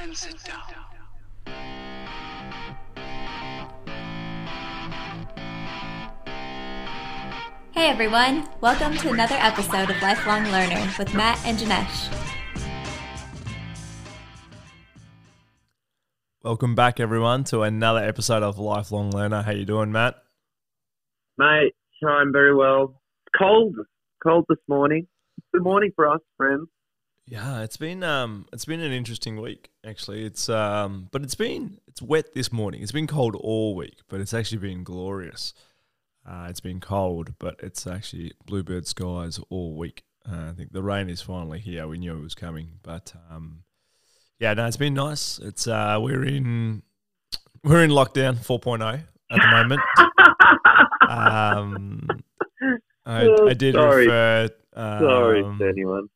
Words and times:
and 0.00 0.16
sit 0.16 0.36
down. 0.44 0.62
Hey 7.72 7.90
everyone, 7.90 8.48
welcome 8.60 8.96
to 8.98 9.10
another 9.10 9.36
episode 9.36 9.90
of 9.90 10.00
Lifelong 10.02 10.44
Learner 10.44 10.92
with 10.98 11.14
Matt 11.14 11.40
and 11.44 11.58
Janesh. 11.58 12.14
Welcome 16.42 16.74
back, 16.74 17.00
everyone, 17.00 17.44
to 17.44 17.62
another 17.62 18.00
episode 18.00 18.42
of 18.42 18.58
Lifelong 18.58 19.10
Learner. 19.10 19.42
How 19.42 19.52
you 19.52 19.64
doing, 19.64 19.92
Matt? 19.92 20.16
Mate, 21.36 21.74
I'm 22.06 22.32
very 22.32 22.54
well. 22.54 23.00
Cold, 23.36 23.76
cold 24.22 24.44
this 24.48 24.58
morning. 24.68 25.06
It's 25.36 25.46
the 25.52 25.60
morning 25.60 25.90
for 25.94 26.08
us, 26.08 26.20
friends. 26.36 26.68
Yeah, 27.30 27.60
it's 27.60 27.76
been 27.76 28.02
um, 28.02 28.46
it's 28.54 28.64
been 28.64 28.80
an 28.80 28.90
interesting 28.90 29.38
week 29.38 29.68
actually. 29.84 30.24
It's 30.24 30.48
um, 30.48 31.08
but 31.12 31.22
it's 31.22 31.34
been 31.34 31.78
it's 31.86 32.00
wet 32.00 32.32
this 32.32 32.50
morning. 32.50 32.82
It's 32.82 32.92
been 32.92 33.06
cold 33.06 33.36
all 33.36 33.74
week, 33.74 33.98
but 34.08 34.20
it's 34.22 34.32
actually 34.32 34.58
been 34.58 34.82
glorious. 34.82 35.52
Uh, 36.26 36.46
it's 36.48 36.60
been 36.60 36.80
cold, 36.80 37.34
but 37.38 37.56
it's 37.62 37.86
actually 37.86 38.32
bluebird 38.46 38.86
skies 38.86 39.38
all 39.50 39.76
week. 39.76 40.04
Uh, 40.26 40.48
I 40.48 40.52
think 40.52 40.72
the 40.72 40.82
rain 40.82 41.10
is 41.10 41.20
finally 41.20 41.58
here. 41.58 41.86
We 41.86 41.98
knew 41.98 42.16
it 42.16 42.22
was 42.22 42.34
coming, 42.34 42.78
but 42.82 43.12
um, 43.30 43.64
yeah, 44.38 44.54
no, 44.54 44.66
it's 44.66 44.78
been 44.78 44.94
nice. 44.94 45.38
It's 45.38 45.66
uh, 45.66 45.98
we're 46.00 46.24
in 46.24 46.82
we're 47.62 47.84
in 47.84 47.90
lockdown 47.90 48.36
4.0 48.36 49.02
at 49.30 49.40
the 49.40 49.48
moment. 49.48 49.80
um, 51.10 52.08
I, 53.04 53.28
I 53.50 53.52
did 53.52 53.74
Sorry. 53.74 54.06
refer. 54.06 54.48
Um, 54.72 54.98
Sorry 55.00 55.42
to 55.42 55.68
anyone. 55.68 56.08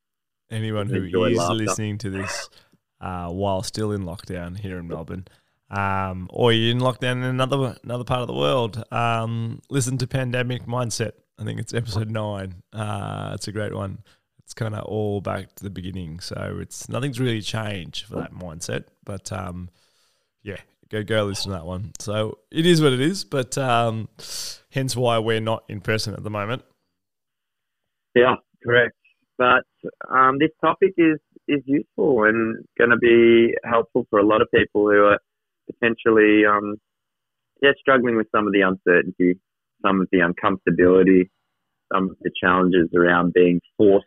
Anyone 0.53 0.89
who 0.89 1.25
is 1.25 1.37
laughter. 1.37 1.55
listening 1.55 1.99
to 1.99 2.11
this 2.11 2.49
uh, 3.01 3.29
while 3.29 3.63
still 3.63 3.93
in 3.93 4.03
lockdown 4.03 4.59
here 4.59 4.79
in 4.79 4.87
Melbourne, 4.87 5.27
um, 5.71 6.29
or 6.31 6.53
you're 6.53 6.71
in 6.71 6.81
lockdown 6.81 7.17
in 7.17 7.25
another 7.25 7.77
another 7.83 8.05
part 8.05 8.21
of 8.21 8.29
the 8.29 8.35
world, 8.35 8.83
um, 8.93 9.61
listen 9.71 9.99
to 9.99 10.07
Pandemic 10.07 10.67
Mindset. 10.67 11.13
I 11.39 11.45
think 11.45 11.59
it's 11.59 11.75
episode 11.75 12.11
nine. 12.11 12.63
Uh, 12.73 13.33
it's 13.35 13.49
a 13.49 13.53
great 13.53 13.75
one. 13.75 13.99
It's 14.45 14.55
kind 14.55 14.75
of 14.75 14.85
all 14.85 15.21
back 15.21 15.55
to 15.57 15.65
the 15.65 15.71
beginning, 15.71 16.21
so 16.21 16.59
it's 16.61 16.89
nothing's 16.89 17.19
really 17.19 17.41
changed 17.41 18.07
for 18.07 18.17
that 18.17 18.33
mindset. 18.33 18.85
But 19.05 19.33
um, 19.33 19.71
yeah, 20.43 20.59
go 20.91 21.03
go 21.03 21.25
listen 21.25 21.51
to 21.51 21.59
that 21.59 21.67
one. 21.67 21.93
So 21.99 22.39
it 22.51 22.67
is 22.67 22.83
what 22.83 22.93
it 22.93 23.01
is, 23.01 23.25
but 23.25 23.57
um, 23.59 24.09
hence 24.71 24.95
why 24.95 25.19
we're 25.19 25.41
not 25.41 25.65
in 25.69 25.81
person 25.81 26.15
at 26.15 26.23
the 26.23 26.31
moment. 26.31 26.63
Yeah, 28.15 28.37
correct. 28.63 28.95
But 29.39 29.65
um, 30.11 30.39
this 30.39 30.51
topic 30.61 30.93
is 30.97 31.19
is 31.49 31.63
useful 31.67 32.25
and 32.25 32.65
going 32.79 32.91
to 32.91 32.97
be 32.97 33.55
helpful 33.65 34.07
for 34.11 34.19
a 34.21 34.25
lot 34.27 34.43
of 34.43 34.49
people 34.55 34.89
who 34.89 35.05
are 35.07 35.19
potentially, 35.67 36.45
um, 36.47 36.77
yeah, 37.61 37.73
struggling 37.81 38.17
with 38.17 38.29
some 38.35 38.47
of 38.47 38.53
the 38.53 38.61
uncertainty, 38.61 39.39
some 39.85 40.01
of 40.01 40.09
the 40.13 40.19
uncomfortability, 40.19 41.29
some 41.93 42.11
of 42.11 42.17
the 42.21 42.31
challenges 42.41 42.89
around 42.95 43.33
being 43.33 43.61
forced 43.77 44.07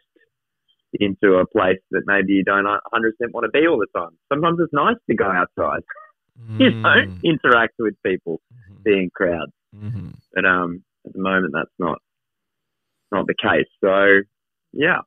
into 0.94 1.36
a 1.36 1.46
place 1.48 1.80
that 1.92 2.04
maybe 2.06 2.34
you 2.34 2.44
don't 2.44 2.66
100% 2.66 2.80
want 3.34 3.44
to 3.44 3.50
be 3.52 3.68
all 3.68 3.78
the 3.78 4.00
time. 4.00 4.12
Sometimes 4.32 4.60
it's 4.62 4.72
nice 4.74 4.96
to 5.10 5.16
go 5.16 5.26
outside, 5.26 5.82
you 6.60 6.70
know, 6.70 6.90
Mm. 6.90 7.24
interact 7.24 7.74
with 7.80 7.96
people, 8.04 8.40
Mhm. 8.54 8.84
be 8.84 8.98
in 9.04 9.10
crowds. 9.10 9.52
Mhm. 9.76 10.16
But 10.34 10.46
um, 10.46 10.84
at 11.06 11.14
the 11.14 11.20
moment, 11.20 11.54
that's 11.54 11.74
not 11.80 12.00
not 13.12 13.28
the 13.28 13.36
case. 13.36 13.68
So, 13.82 14.22
yeah, 14.74 15.02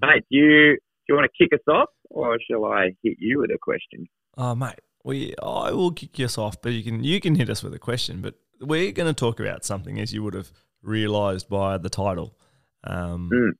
mate, 0.00 0.24
do 0.30 0.36
you 0.38 0.72
do 0.74 0.78
you 1.08 1.14
want 1.14 1.30
to 1.32 1.44
kick 1.44 1.52
us 1.52 1.64
off, 1.72 1.88
or 2.10 2.38
shall 2.50 2.64
I 2.66 2.92
hit 3.02 3.16
you 3.18 3.38
with 3.40 3.50
a 3.50 3.58
question? 3.60 4.06
Oh, 4.36 4.54
mate, 4.54 4.78
we 5.04 5.34
I 5.42 5.72
will 5.72 5.92
kick 5.92 6.18
us 6.20 6.36
off, 6.38 6.60
but 6.60 6.72
you 6.72 6.82
can 6.82 7.02
you 7.04 7.20
can 7.20 7.34
hit 7.34 7.48
us 7.50 7.62
with 7.62 7.74
a 7.74 7.78
question. 7.78 8.20
But 8.20 8.34
we're 8.60 8.92
going 8.92 9.12
to 9.12 9.18
talk 9.18 9.40
about 9.40 9.64
something, 9.64 9.98
as 10.00 10.12
you 10.12 10.22
would 10.22 10.34
have 10.34 10.50
realised 10.82 11.48
by 11.48 11.78
the 11.78 11.88
title, 11.90 12.36
um, 12.84 13.30
Mm. 13.32 13.50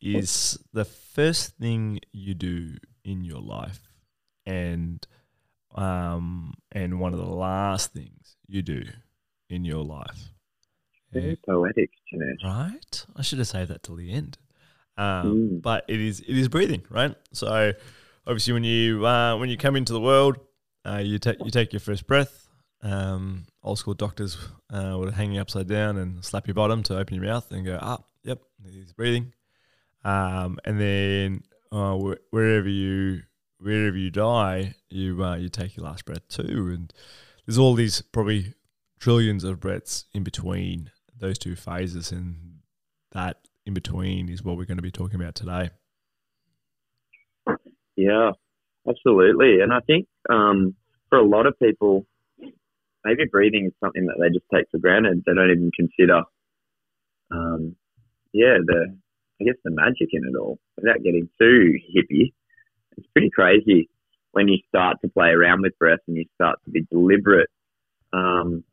is 0.00 0.58
the 0.72 0.84
first 0.84 1.56
thing 1.58 2.00
you 2.12 2.34
do 2.34 2.76
in 3.04 3.24
your 3.24 3.40
life, 3.40 3.80
and 4.46 5.06
um, 5.74 6.54
and 6.72 7.00
one 7.00 7.12
of 7.12 7.18
the 7.18 7.26
last 7.26 7.92
things 7.92 8.36
you 8.46 8.62
do 8.62 8.84
in 9.50 9.64
your 9.64 9.84
life. 9.84 10.30
Very 11.12 11.36
poetic, 11.36 11.90
Janesh. 12.12 12.44
Right? 12.44 13.06
I 13.16 13.22
should 13.22 13.38
have 13.38 13.48
saved 13.48 13.70
that 13.70 13.82
till 13.82 13.96
the 13.96 14.12
end. 14.12 14.38
Um, 14.98 15.36
Mm. 15.36 15.62
But 15.62 15.84
it 15.88 16.00
is 16.00 16.20
it 16.20 16.36
is 16.36 16.48
breathing, 16.48 16.82
right? 16.90 17.14
So 17.32 17.72
obviously, 18.26 18.52
when 18.52 18.64
you 18.64 19.06
uh, 19.06 19.36
when 19.38 19.48
you 19.48 19.56
come 19.56 19.76
into 19.76 19.92
the 19.92 20.00
world, 20.00 20.38
uh, 20.84 20.98
you 20.98 21.18
take 21.18 21.38
you 21.44 21.50
take 21.50 21.72
your 21.72 21.80
first 21.80 22.06
breath. 22.06 22.48
Um, 22.82 23.46
old 23.62 23.78
school 23.78 23.94
doctors 23.94 24.36
uh, 24.72 24.96
would 24.98 25.12
hang 25.14 25.32
you 25.32 25.40
upside 25.40 25.66
down 25.68 25.96
and 25.96 26.24
slap 26.24 26.46
your 26.46 26.54
bottom 26.54 26.82
to 26.84 26.98
open 26.98 27.14
your 27.16 27.24
mouth 27.24 27.50
and 27.50 27.64
go 27.64 27.74
up. 27.74 28.08
yep, 28.22 28.40
he's 28.68 28.92
breathing. 28.92 29.32
Um, 30.04 30.58
and 30.64 30.80
then 30.80 31.42
uh, 31.72 31.96
wh- 31.96 32.32
wherever 32.32 32.68
you 32.68 33.22
wherever 33.58 33.96
you 33.96 34.10
die, 34.10 34.74
you 34.90 35.24
uh, 35.24 35.36
you 35.36 35.48
take 35.48 35.76
your 35.76 35.86
last 35.86 36.04
breath 36.04 36.26
too. 36.28 36.70
And 36.72 36.92
there's 37.46 37.58
all 37.58 37.74
these 37.74 38.00
probably 38.02 38.54
trillions 39.00 39.44
of 39.44 39.60
breaths 39.60 40.04
in 40.12 40.22
between 40.22 40.90
those 41.18 41.38
two 41.38 41.56
phases, 41.56 42.12
and 42.12 42.60
that 43.12 43.38
in 43.68 43.74
between 43.74 44.28
is 44.30 44.42
what 44.42 44.56
we're 44.56 44.64
going 44.64 44.78
to 44.78 44.82
be 44.82 44.90
talking 44.90 45.20
about 45.20 45.34
today. 45.34 45.70
Yeah, 47.96 48.32
absolutely. 48.88 49.60
And 49.60 49.72
I 49.72 49.80
think 49.80 50.06
um, 50.30 50.74
for 51.10 51.18
a 51.18 51.24
lot 51.24 51.46
of 51.46 51.58
people, 51.62 52.06
maybe 53.04 53.24
breathing 53.30 53.66
is 53.66 53.72
something 53.84 54.06
that 54.06 54.16
they 54.18 54.30
just 54.30 54.46
take 54.52 54.64
for 54.70 54.78
granted. 54.78 55.22
They 55.24 55.34
don't 55.34 55.50
even 55.50 55.70
consider, 55.76 56.22
um, 57.30 57.76
yeah, 58.32 58.56
the 58.64 58.96
I 59.40 59.44
guess 59.44 59.54
the 59.62 59.70
magic 59.70 60.08
in 60.12 60.24
it 60.24 60.36
all. 60.36 60.58
Without 60.76 61.02
getting 61.04 61.28
too 61.40 61.74
hippie, 61.94 62.32
it's 62.96 63.06
pretty 63.12 63.30
crazy 63.30 63.88
when 64.32 64.48
you 64.48 64.58
start 64.68 64.96
to 65.02 65.08
play 65.08 65.28
around 65.28 65.62
with 65.62 65.78
breath 65.78 66.00
and 66.08 66.16
you 66.16 66.24
start 66.34 66.58
to 66.64 66.70
be 66.70 66.86
deliberate. 66.90 67.50
Um, 68.12 68.64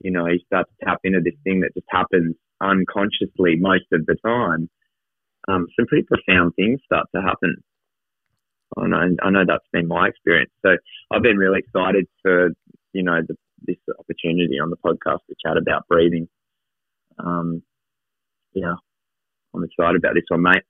you 0.00 0.10
know, 0.10 0.26
you 0.26 0.38
start 0.46 0.66
to 0.68 0.86
tap 0.86 1.00
into 1.04 1.20
this 1.22 1.34
thing 1.44 1.60
that 1.60 1.74
just 1.74 1.86
happens 1.90 2.34
unconsciously 2.60 3.56
most 3.56 3.84
of 3.92 4.06
the 4.06 4.16
time. 4.24 4.68
Um, 5.48 5.66
some 5.78 5.86
pretty 5.86 6.06
profound 6.06 6.54
things 6.56 6.80
start 6.84 7.06
to 7.14 7.22
happen. 7.22 7.56
I 8.76 8.86
know, 8.86 9.16
I 9.22 9.30
know 9.30 9.44
that's 9.46 9.64
been 9.72 9.88
my 9.88 10.08
experience. 10.08 10.50
So 10.62 10.76
I've 11.10 11.22
been 11.22 11.38
really 11.38 11.60
excited 11.60 12.06
for 12.22 12.50
you 12.92 13.02
know 13.02 13.20
the, 13.26 13.34
this 13.66 13.76
opportunity 13.98 14.58
on 14.60 14.70
the 14.70 14.76
podcast 14.76 15.20
to 15.28 15.34
chat 15.44 15.56
about 15.56 15.86
breathing. 15.88 16.28
Um, 17.18 17.62
yeah, 18.52 18.74
I'm 19.54 19.64
excited 19.64 19.96
about 19.96 20.14
this 20.14 20.24
one, 20.28 20.42
mate. 20.42 20.62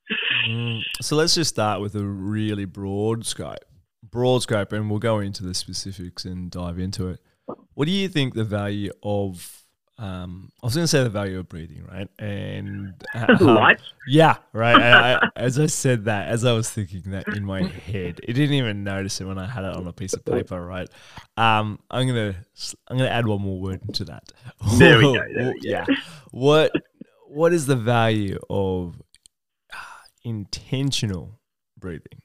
Mm, 0.49 0.81
So 1.01 1.17
let's 1.17 1.35
just 1.35 1.51
start 1.51 1.81
with 1.81 1.95
a 1.95 2.05
really 2.05 2.65
broad 2.65 3.27
scope, 3.27 3.65
broad 4.03 4.43
scope, 4.43 4.73
and 4.73 4.89
we'll 4.91 4.99
go 5.01 5.19
into 5.19 5.43
the 5.43 5.55
specifics 5.55 6.25
and 6.25 6.51
dive 6.51 6.79
into 6.79 7.09
it. 7.09 7.21
What 7.75 7.87
do 7.87 7.91
you 7.93 8.09
think 8.09 8.35
the 8.35 8.45
value 8.45 8.93
of? 9.03 9.55
Um, 10.01 10.53
I 10.63 10.67
was 10.67 10.77
going 10.77 10.85
to 10.85 10.89
say 10.89 11.03
the 11.03 11.11
value 11.11 11.41
of 11.41 11.49
breathing, 11.49 11.85
right? 11.91 12.09
And 12.21 12.95
uh, 13.17 13.37
Life. 13.41 13.81
Yeah, 14.07 14.37
right. 14.53 14.81
I, 14.81 15.15
I, 15.15 15.29
as 15.35 15.59
I 15.59 15.67
said 15.67 16.05
that, 16.05 16.29
as 16.29 16.45
I 16.45 16.53
was 16.53 16.71
thinking 16.71 17.11
that 17.11 17.27
in 17.35 17.45
my 17.45 17.65
head, 17.65 18.21
it 18.23 18.35
didn't 18.35 18.55
even 18.55 18.85
notice 18.85 19.21
it 19.21 19.25
when 19.25 19.39
I 19.39 19.47
had 19.47 19.65
it 19.65 19.75
on 19.75 19.89
a 19.89 19.93
piece 19.93 20.13
of 20.15 20.25
paper, 20.25 20.65
right? 20.65 20.89
Um, 21.37 21.81
I'm 21.91 22.07
gonna 22.07 22.37
I'm 22.87 22.97
gonna 22.97 23.11
add 23.11 23.27
one 23.27 23.43
more 23.43 23.61
word 23.61 23.83
into 23.83 24.05
that. 24.05 24.31
There 24.79 24.99
we 24.99 25.03
go, 25.03 25.13
there 25.35 25.53
we 25.53 25.53
go. 25.53 25.53
yeah. 25.63 25.85
What 26.31 26.71
what 27.27 27.53
is 27.53 27.67
the 27.67 27.77
value 27.77 28.39
of 28.49 29.03
ah, 29.75 30.03
intentional 30.23 31.41
breathing? 31.77 32.23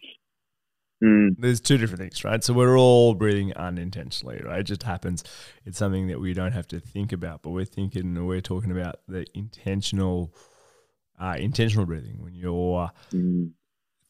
Mm, 1.04 1.36
There's 1.38 1.60
two 1.60 1.78
different 1.78 2.00
things, 2.02 2.24
right? 2.24 2.44
So 2.44 2.54
we're 2.54 2.78
all 2.78 3.14
breathing 3.14 3.54
unintentionally, 3.56 4.42
right? 4.44 4.60
It 4.60 4.64
just 4.64 4.84
happens. 4.84 5.24
It's 5.66 5.78
something 5.78 6.08
that 6.08 6.20
we 6.20 6.34
don't 6.34 6.54
have 6.54 6.68
to 6.70 6.80
think 6.80 7.12
about, 7.12 7.42
but 7.42 7.50
we're 7.50 7.66
thinking, 7.66 8.26
we're 8.26 8.42
talking 8.42 8.72
about 8.72 8.98
the 9.08 9.26
intentional, 9.34 10.34
uh, 11.20 11.36
intentional 11.38 11.86
breathing 11.86 12.22
when 12.22 12.34
you're 12.36 12.92
mm, 13.14 13.52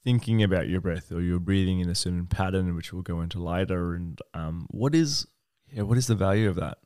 thinking 0.03 0.43
about 0.43 0.67
your 0.67 0.81
breath 0.81 1.11
or 1.11 1.21
you're 1.21 1.39
breathing 1.39 1.79
in 1.79 1.89
a 1.89 1.95
certain 1.95 2.27
pattern, 2.27 2.75
which 2.75 2.93
we'll 2.93 3.01
go 3.01 3.21
into 3.21 3.41
later. 3.41 3.95
And 3.95 4.19
um, 4.33 4.67
what 4.69 4.93
is, 4.93 5.25
yeah, 5.71 5.83
what 5.83 5.97
is 5.97 6.07
the 6.07 6.15
value 6.15 6.49
of 6.49 6.55
that? 6.57 6.77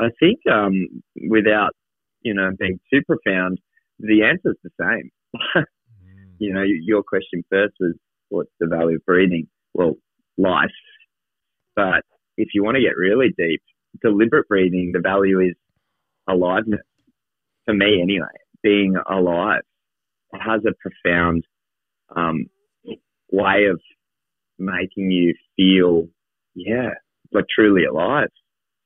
I 0.00 0.08
think 0.20 0.38
um, 0.52 1.02
without 1.28 1.72
you 2.22 2.34
know 2.34 2.50
being 2.58 2.80
too 2.92 3.02
profound, 3.06 3.58
the 3.98 4.22
answer's 4.24 4.56
the 4.62 4.70
same. 4.80 5.10
you 6.38 6.52
know, 6.52 6.62
your 6.62 7.02
question 7.02 7.44
first 7.50 7.74
was 7.80 7.94
what's 8.28 8.50
the 8.60 8.66
value 8.66 8.96
of 8.96 9.04
breathing? 9.04 9.48
Well, 9.74 9.94
life. 10.36 10.70
But 11.76 12.04
if 12.36 12.48
you 12.54 12.64
want 12.64 12.76
to 12.76 12.82
get 12.82 12.96
really 12.96 13.34
deep, 13.36 13.62
deliberate 14.02 14.48
breathing, 14.48 14.92
the 14.92 15.00
value 15.00 15.40
is 15.40 15.54
aliveness. 16.28 16.80
For 17.64 17.74
me, 17.74 18.00
anyway, 18.02 18.26
being 18.62 18.96
alive 19.08 19.62
has 20.32 20.60
a 20.66 20.72
profound 20.80 21.44
um, 22.14 22.46
way 23.30 23.66
of 23.66 23.80
making 24.58 25.10
you 25.10 25.34
feel, 25.56 26.08
yeah, 26.54 26.90
like 27.32 27.44
truly 27.54 27.84
alive. 27.84 28.28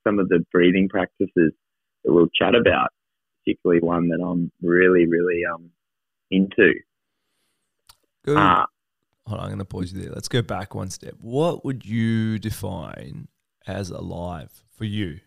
Some 0.07 0.19
of 0.19 0.29
the 0.29 0.45
breathing 0.53 0.89
practices 0.89 1.53
that 2.05 2.13
we'll 2.13 2.29
chat 2.29 2.55
about, 2.55 2.89
particularly 3.45 3.81
one 3.81 4.09
that 4.09 4.21
I'm 4.21 4.51
really, 4.61 5.07
really 5.07 5.43
um 5.53 5.71
into. 6.31 6.75
Go, 8.25 8.37
Uh, 8.37 8.67
hold 9.27 9.39
on, 9.41 9.45
I'm 9.45 9.51
going 9.51 9.59
to 9.59 9.65
pause 9.65 9.93
you 9.93 10.03
there. 10.03 10.13
Let's 10.13 10.29
go 10.29 10.43
back 10.43 10.75
one 10.75 10.91
step. 10.91 11.15
What 11.21 11.65
would 11.65 11.85
you 11.85 12.39
define 12.39 13.29
as 13.67 13.91
alive 13.91 14.51
for 14.77 14.85
you? 14.85 15.21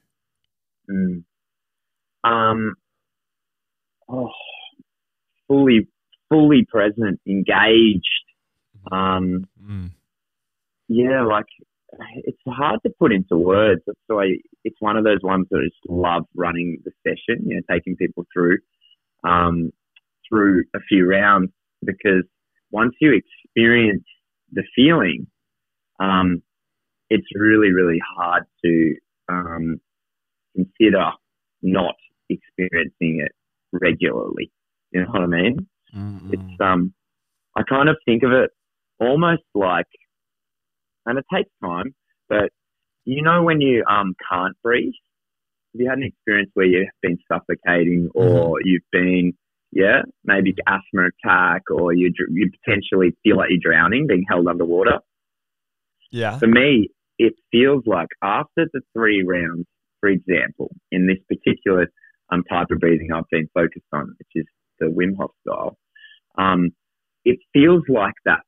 Mm. 0.89 1.23
Um, 2.23 2.73
oh, 4.09 4.29
fully, 5.47 5.87
fully 6.29 6.65
present, 6.69 7.19
engaged. 7.27 8.07
Um, 8.91 9.47
Mm. 9.63 9.91
yeah, 10.87 11.23
like 11.23 11.45
it's 12.23 12.37
hard 12.45 12.79
to 12.85 12.91
put 12.99 13.11
into 13.11 13.37
words. 13.37 13.81
That's 13.87 13.97
why 14.07 14.35
it's 14.63 14.75
one 14.79 14.97
of 14.97 15.03
those 15.03 15.21
ones 15.23 15.47
that 15.49 15.57
I 15.57 15.63
just 15.63 15.89
love 15.89 16.25
running 16.35 16.83
the 16.83 16.91
session. 17.03 17.47
You 17.47 17.55
know, 17.55 17.61
taking 17.69 17.95
people 17.95 18.25
through, 18.33 18.57
um, 19.23 19.71
through 20.27 20.65
a 20.75 20.79
few 20.81 21.07
rounds 21.07 21.51
because 21.83 22.23
once 22.71 22.93
you 22.99 23.19
experience 23.55 24.03
the 24.51 24.63
feeling, 24.75 25.27
um, 25.99 26.41
it's 27.09 27.27
really, 27.35 27.71
really 27.71 27.99
hard 28.17 28.43
to 28.63 28.95
um, 29.29 29.79
consider 30.55 31.11
not 31.61 31.95
experiencing 32.29 33.21
it 33.25 33.31
regularly. 33.71 34.51
You 34.91 35.01
know 35.01 35.11
what 35.11 35.21
I 35.21 35.27
mean? 35.27 35.67
Mm, 35.95 36.21
mm. 36.21 36.33
It's 36.33 36.59
um, 36.61 36.93
I 37.55 37.63
kind 37.63 37.89
of 37.89 37.97
think 38.05 38.23
of 38.23 38.31
it 38.31 38.51
almost 38.99 39.43
like, 39.53 39.87
and 41.05 41.17
it 41.17 41.25
takes 41.33 41.49
time, 41.63 41.93
but 42.29 42.49
you 43.05 43.21
know 43.21 43.43
when 43.43 43.61
you 43.61 43.83
um 43.89 44.15
can't 44.29 44.55
breathe. 44.63 44.93
Have 45.73 45.81
you 45.81 45.89
had 45.89 45.97
an 45.97 46.05
experience 46.05 46.49
where 46.53 46.65
you've 46.65 46.87
been 47.01 47.17
suffocating, 47.29 48.09
or 48.15 48.59
you've 48.63 48.89
been, 48.93 49.33
yeah, 49.71 50.01
maybe 50.23 50.53
asthma 50.67 51.09
attack, 51.09 51.63
or 51.69 51.93
you 51.93 52.11
you 52.29 52.49
potentially 52.63 53.15
feel 53.23 53.37
like 53.37 53.49
you're 53.49 53.71
drowning, 53.71 54.07
being 54.07 54.25
held 54.29 54.47
underwater? 54.47 54.99
yeah. 56.11 56.37
For 56.39 56.47
me, 56.47 56.89
it 57.19 57.33
feels 57.51 57.83
like 57.85 58.07
after 58.23 58.67
the 58.73 58.81
three 58.93 59.23
rounds, 59.23 59.65
for 59.99 60.09
example, 60.09 60.73
in 60.91 61.07
this 61.07 61.17
particular 61.27 61.87
um, 62.31 62.43
type 62.49 62.67
of 62.71 62.79
breathing 62.79 63.09
I've 63.13 63.29
been 63.29 63.49
focused 63.53 63.85
on, 63.91 64.15
which 64.17 64.29
is 64.35 64.45
the 64.79 64.87
Wim 64.87 65.17
Hof 65.17 65.31
style, 65.41 65.77
um, 66.37 66.71
it 67.23 67.39
feels 67.53 67.83
like 67.89 68.13
that 68.25 68.41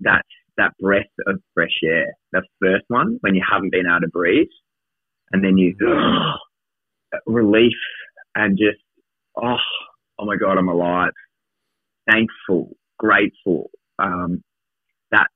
that 0.00 0.24
that 0.58 0.72
breath 0.80 1.04
of 1.26 1.40
fresh 1.54 1.78
air, 1.84 2.14
the 2.32 2.42
first 2.60 2.84
one 2.88 3.18
when 3.20 3.34
you 3.34 3.42
haven't 3.50 3.72
been 3.72 3.86
able 3.86 4.00
to 4.00 4.08
breathe, 4.08 4.48
and 5.32 5.44
then 5.44 5.56
you 5.56 5.74
relief 7.26 7.72
and 8.34 8.58
just 8.58 8.82
oh 9.42 9.56
oh 10.18 10.24
my 10.24 10.36
god, 10.36 10.58
I'm 10.58 10.68
alive, 10.68 11.12
thankful, 12.10 12.76
grateful, 12.98 13.70
um, 13.98 14.42
that 15.10 15.28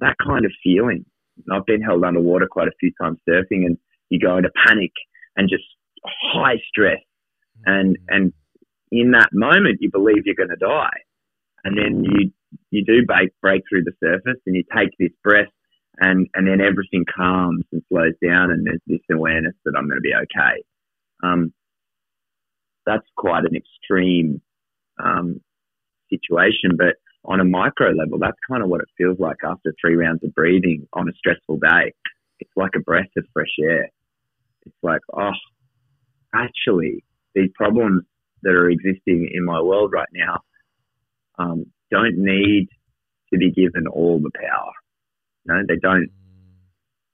that 0.00 0.16
kind 0.24 0.44
of 0.44 0.52
feeling. 0.62 1.04
I've 1.52 1.66
been 1.66 1.82
held 1.82 2.04
underwater 2.04 2.48
quite 2.50 2.68
a 2.68 2.76
few 2.80 2.92
times 3.00 3.18
surfing, 3.28 3.66
and 3.66 3.78
you 4.08 4.18
go 4.18 4.36
into 4.36 4.50
panic 4.66 4.92
and 5.36 5.48
just 5.48 5.64
high 6.04 6.56
stress, 6.68 7.00
and 7.64 7.96
and 8.08 8.32
in 8.92 9.12
that 9.12 9.30
moment 9.32 9.78
you 9.80 9.90
believe 9.90 10.22
you're 10.24 10.34
going 10.34 10.48
to 10.50 10.56
die, 10.56 10.98
and 11.64 11.76
then 11.76 12.04
you 12.04 12.32
you 12.70 12.84
do 12.84 13.04
break 13.06 13.30
break 13.42 13.62
through 13.68 13.84
the 13.84 13.92
surface, 14.02 14.40
and 14.46 14.56
you 14.56 14.64
take 14.76 14.90
this 14.98 15.12
breath, 15.22 15.48
and 15.98 16.28
and 16.34 16.46
then 16.46 16.60
everything 16.60 17.04
calms 17.14 17.64
and 17.72 17.82
slows 17.88 18.14
down, 18.24 18.50
and 18.50 18.66
there's 18.66 18.80
this 18.86 19.00
awareness 19.12 19.54
that 19.64 19.74
I'm 19.76 19.88
going 19.88 19.98
to 19.98 20.02
be 20.02 20.14
okay. 20.14 20.62
Um, 21.22 21.52
that's 22.86 23.06
quite 23.16 23.44
an 23.44 23.56
extreme 23.56 24.40
um, 25.02 25.40
situation, 26.10 26.76
but 26.76 26.96
on 27.24 27.40
a 27.40 27.44
micro 27.44 27.90
level, 27.90 28.18
that's 28.18 28.38
kind 28.48 28.62
of 28.62 28.68
what 28.68 28.80
it 28.80 28.88
feels 28.96 29.18
like 29.18 29.38
after 29.44 29.74
three 29.80 29.96
rounds 29.96 30.22
of 30.22 30.34
breathing 30.34 30.86
on 30.92 31.08
a 31.08 31.12
stressful 31.12 31.58
day. 31.58 31.92
It's 32.38 32.50
like 32.56 32.72
a 32.76 32.80
breath 32.80 33.10
of 33.16 33.24
fresh 33.32 33.54
air. 33.62 33.90
It's 34.64 34.76
like, 34.82 35.00
oh, 35.12 35.32
actually, 36.34 37.04
these 37.34 37.50
problems 37.54 38.04
that 38.42 38.52
are 38.52 38.70
existing 38.70 39.30
in 39.32 39.44
my 39.44 39.60
world 39.60 39.90
right 39.92 40.08
now 40.12 40.40
um, 41.38 41.66
don't 41.90 42.16
need 42.16 42.68
to 43.32 43.38
be 43.38 43.50
given 43.50 43.86
all 43.86 44.20
the 44.20 44.30
power. 44.34 44.72
No, 45.46 45.62
they 45.66 45.76
don't. 45.76 46.10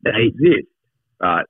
They 0.04 0.26
exist, 0.28 0.69
but 1.19 1.46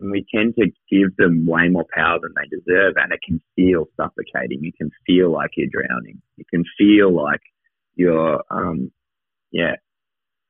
we 0.00 0.26
tend 0.34 0.54
to 0.56 0.66
give 0.90 1.16
them 1.16 1.46
way 1.46 1.68
more 1.68 1.86
power 1.94 2.18
than 2.20 2.32
they 2.36 2.48
deserve, 2.48 2.94
and 2.96 3.12
it 3.12 3.20
can 3.24 3.40
feel 3.54 3.86
suffocating. 3.96 4.62
You 4.62 4.72
can 4.72 4.90
feel 5.06 5.30
like 5.30 5.50
you're 5.56 5.68
drowning. 5.70 6.20
You 6.36 6.44
can 6.50 6.64
feel 6.76 7.14
like 7.14 7.40
you're, 7.94 8.42
um, 8.50 8.90
yeah, 9.52 9.76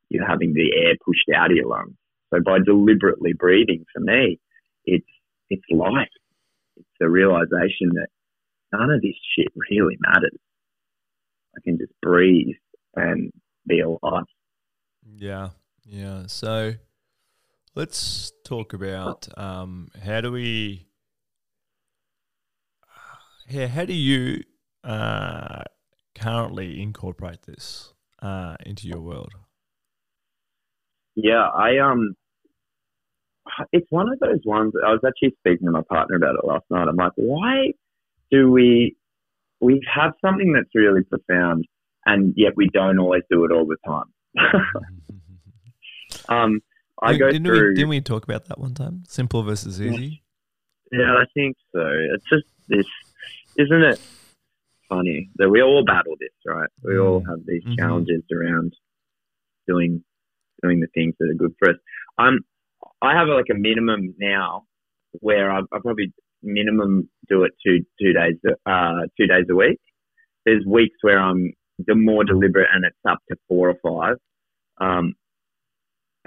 you're 0.09 0.27
having 0.27 0.55
the 0.55 0.71
air 0.75 0.95
pushed 1.05 1.29
out 1.37 1.51
of 1.51 1.57
your 1.57 1.69
lungs. 1.69 1.95
So 2.33 2.41
by 2.41 2.59
deliberately 2.65 3.33
breathing, 3.33 3.85
for 3.93 4.01
me, 4.01 4.41
it's 4.85 5.07
it's 5.51 5.63
life. 5.71 6.09
It's 6.77 6.87
a 7.03 7.09
realization 7.09 7.91
that 7.95 8.09
none 8.73 8.91
of 8.91 9.03
this 9.03 9.15
shit 9.37 9.49
really 9.71 9.97
matters. 10.01 10.39
I 11.57 11.61
can 11.63 11.79
just 11.79 11.93
breathe 12.01 12.57
and 12.97 13.31
be 13.67 13.81
alive. 13.81 14.25
Yeah, 15.17 15.51
yeah. 15.85 16.25
So 16.27 16.75
let's 17.75 18.33
talk 18.45 18.73
about 18.73 19.29
um, 19.37 19.89
how 20.05 20.21
do 20.21 20.31
we, 20.31 20.87
yeah, 23.49 23.67
how 23.67 23.85
do 23.85 23.93
you 23.93 24.43
uh, 24.83 25.63
currently 26.15 26.81
incorporate 26.81 27.43
this 27.43 27.93
uh, 28.23 28.57
into 28.65 28.89
your 28.89 29.01
world? 29.01 29.33
Yeah, 31.17 31.47
I 31.47 31.79
um, 31.79 32.15
it's 33.73 33.87
one 33.91 34.09
of 34.13 34.19
those 34.19 34.41
ones. 34.45 34.73
I 34.85 34.91
was 34.91 35.01
actually 35.07 35.37
speaking 35.39 35.67
to 35.67 35.73
my 35.73 35.83
partner 35.89 36.17
about 36.17 36.35
it 36.37 36.47
last 36.47 36.65
night. 36.71 36.89
I'm 36.89 36.97
like, 36.97 37.13
why 37.17 37.73
do 38.31 38.51
we 38.51 38.97
we 39.61 39.81
have 39.93 40.13
something 40.25 40.53
that's 40.53 40.75
really 40.75 41.03
profound, 41.05 41.67
and 42.05 42.35
yet 42.37 42.53
we 42.57 42.69
don't 42.73 42.99
always 42.99 43.23
do 43.31 43.45
it 43.45 43.53
all 43.53 43.67
the 43.67 43.77
time. 43.87 44.13
um, 46.29 46.61
I 47.03 47.13
Didn't- 47.13 47.21
go 47.21 47.33
didn't 47.33 47.47
through. 47.47 47.69
We, 47.71 47.75
didn't 47.75 47.89
we 47.91 48.01
talk 48.01 48.25
about 48.25 48.47
that 48.47 48.59
one 48.59 48.75
time? 48.75 49.03
Simple 49.09 49.43
versus 49.43 49.81
easy. 49.81 50.23
Yeah, 50.93 51.15
I 51.17 51.25
think 51.35 51.57
so. 51.75 51.81
It's 52.15 52.25
just 52.29 52.45
this, 52.69 52.87
isn't 53.59 53.83
it 53.83 54.01
funny 54.89 55.31
that 55.37 55.49
we 55.51 55.63
all 55.63 55.85
battle 55.85 56.15
this, 56.21 56.31
right? 56.47 56.69
We 56.83 56.99
all 56.99 57.21
Mm. 57.23 57.29
have 57.29 57.47
these 57.47 57.65
Mhm. 57.65 57.77
challenges 57.77 58.23
around 58.33 58.75
doing 59.67 60.05
doing 60.63 60.81
the 60.81 60.87
things 60.95 61.15
that 61.19 61.29
are 61.29 61.35
good 61.35 61.55
for 61.59 61.71
us. 61.71 61.77
Um, 62.17 62.39
I 63.03 63.15
have 63.15 63.29
like 63.29 63.51
a 63.51 63.55
minimum 63.55 64.15
now 64.19 64.65
where 65.21 65.51
I, 65.51 65.59
I 65.59 65.79
probably 65.81 66.13
minimum 66.43 67.11
do 67.29 67.45
it 67.45 67.53
two 67.65 67.85
two 68.01 68.13
days 68.13 68.37
uh 68.67 69.03
two 69.19 69.27
days 69.27 69.47
a 69.51 69.55
week. 69.55 69.81
There's 70.47 70.65
weeks 70.65 70.97
where 71.03 71.19
I'm 71.19 71.53
the 71.79 71.95
more 71.95 72.25
deliberate 72.25 72.69
and 72.73 72.85
it's 72.85 72.97
up 73.09 73.19
to 73.31 73.37
four 73.49 73.71
or 73.71 73.77
five. 73.83 74.17
Um, 74.81 75.15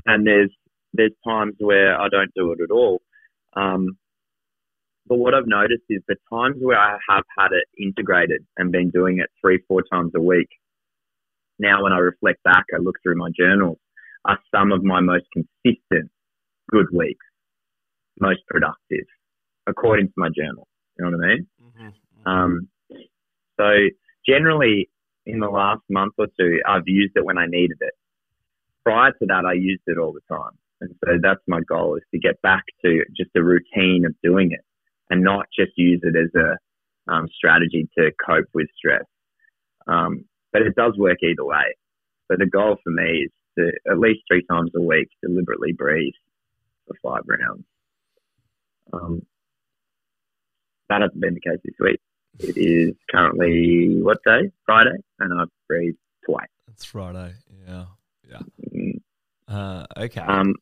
and 0.08 0.26
there's 0.26 0.52
there's 0.94 1.12
times 1.28 1.56
where 1.60 2.00
I 2.00 2.08
don't 2.10 2.34
do 2.36 2.52
it 2.54 2.60
at 2.62 2.72
all. 2.72 3.02
Um, 3.56 3.98
but 5.08 5.18
what 5.18 5.34
I've 5.34 5.48
noticed 5.48 5.84
is 5.90 6.02
the 6.08 6.16
times 6.32 6.56
where 6.60 6.80
I 6.80 6.98
have 7.10 7.24
had 7.38 7.50
it 7.52 7.66
integrated 7.82 8.46
and 8.58 8.72
been 8.72 8.90
doing 8.90 9.20
it 9.20 9.30
three, 9.42 9.60
four 9.68 9.84
times 9.92 10.12
a 10.16 10.22
week. 10.22 10.50
Now, 11.60 11.84
when 11.84 11.94
I 11.94 11.98
reflect 11.98 12.44
back, 12.44 12.66
I 12.74 12.78
look 12.82 12.96
through 13.04 13.18
my 13.18 13.30
journals, 13.38 13.78
are 14.26 14.40
some 14.54 14.72
of 14.72 14.84
my 14.84 15.00
most 15.00 15.26
consistent 15.34 16.12
good 16.70 16.88
weeks, 16.92 17.26
most 18.20 18.42
productive, 18.48 19.06
according 19.66 20.08
to 20.08 20.14
my 20.18 20.30
journal. 20.36 20.68
You 20.98 21.06
know 21.06 21.18
what 21.18 21.26
I 21.26 21.28
mean? 21.28 21.48
Um, 22.26 22.68
so 23.60 23.70
generally, 24.28 24.90
in 25.26 25.40
the 25.40 25.50
last 25.50 25.82
month 25.90 26.14
or 26.18 26.28
two, 26.40 26.60
I've 26.68 26.88
used 26.88 27.14
it 27.16 27.26
when 27.26 27.38
I 27.38 27.46
needed 27.48 27.78
it. 27.82 27.94
Prior 28.88 29.12
to 29.12 29.25
that, 29.25 29.44
I 29.46 29.51
used 29.51 29.82
it 29.88 29.98
all 29.98 30.13
the 30.13 30.34
time, 30.34 30.53
and 30.79 30.96
so 31.03 31.17
that's 31.22 31.41
my 31.46 31.60
goal: 31.67 31.98
is 31.98 32.03
to 32.13 32.20
get 32.20 32.41
back 32.41 32.63
to 32.86 33.03
just 33.17 33.32
a 33.36 33.44
routine 33.44 34.06
of 34.06 34.15
doing 34.24 34.53
it, 34.53 34.63
and 35.10 35.22
not 35.22 35.48
just 35.53 35.72
use 35.75 36.00
it 36.03 36.15
as 36.15 36.34
a 36.41 37.12
um, 37.12 37.27
strategy 37.36 37.89
to 37.98 38.12
cope 38.25 38.48
with 38.53 38.67
stress. 38.77 39.03
Um, 39.88 40.24
but 40.53 40.62
it 40.62 40.74
does 40.75 40.94
work 40.98 41.17
either 41.22 41.44
way. 41.44 41.75
But 42.29 42.39
the 42.39 42.46
goal 42.46 42.77
for 42.82 42.91
me 42.91 43.25
is 43.25 43.32
to 43.60 43.91
at 43.91 44.00
least 44.00 44.22
three 44.32 44.46
times 44.50 44.72
a 44.74 44.82
week 44.82 45.10
deliberately 45.22 45.74
breathe 45.74 46.13
for 46.88 46.96
five 47.03 47.24
rounds. 47.27 47.65
Um, 48.94 49.22
that 50.88 51.01
hasn't 51.01 51.20
been 51.20 51.34
the 51.34 51.41
case 51.41 51.60
this 51.62 51.75
week. 51.82 52.00
It 52.39 52.56
is 52.56 52.96
currently 53.12 54.01
what 54.01 54.20
day? 54.24 54.50
Friday, 54.65 54.96
and 55.20 55.41
I've 55.41 55.50
breathed 55.67 55.98
twice. 56.25 56.48
It's 56.70 56.86
Friday. 56.86 57.34
Yeah. 57.67 57.88
Yeah. 58.29 58.39
Mm. 58.74 59.00
Uh, 59.48 59.86
okay. 59.98 60.22
Um, 60.22 60.55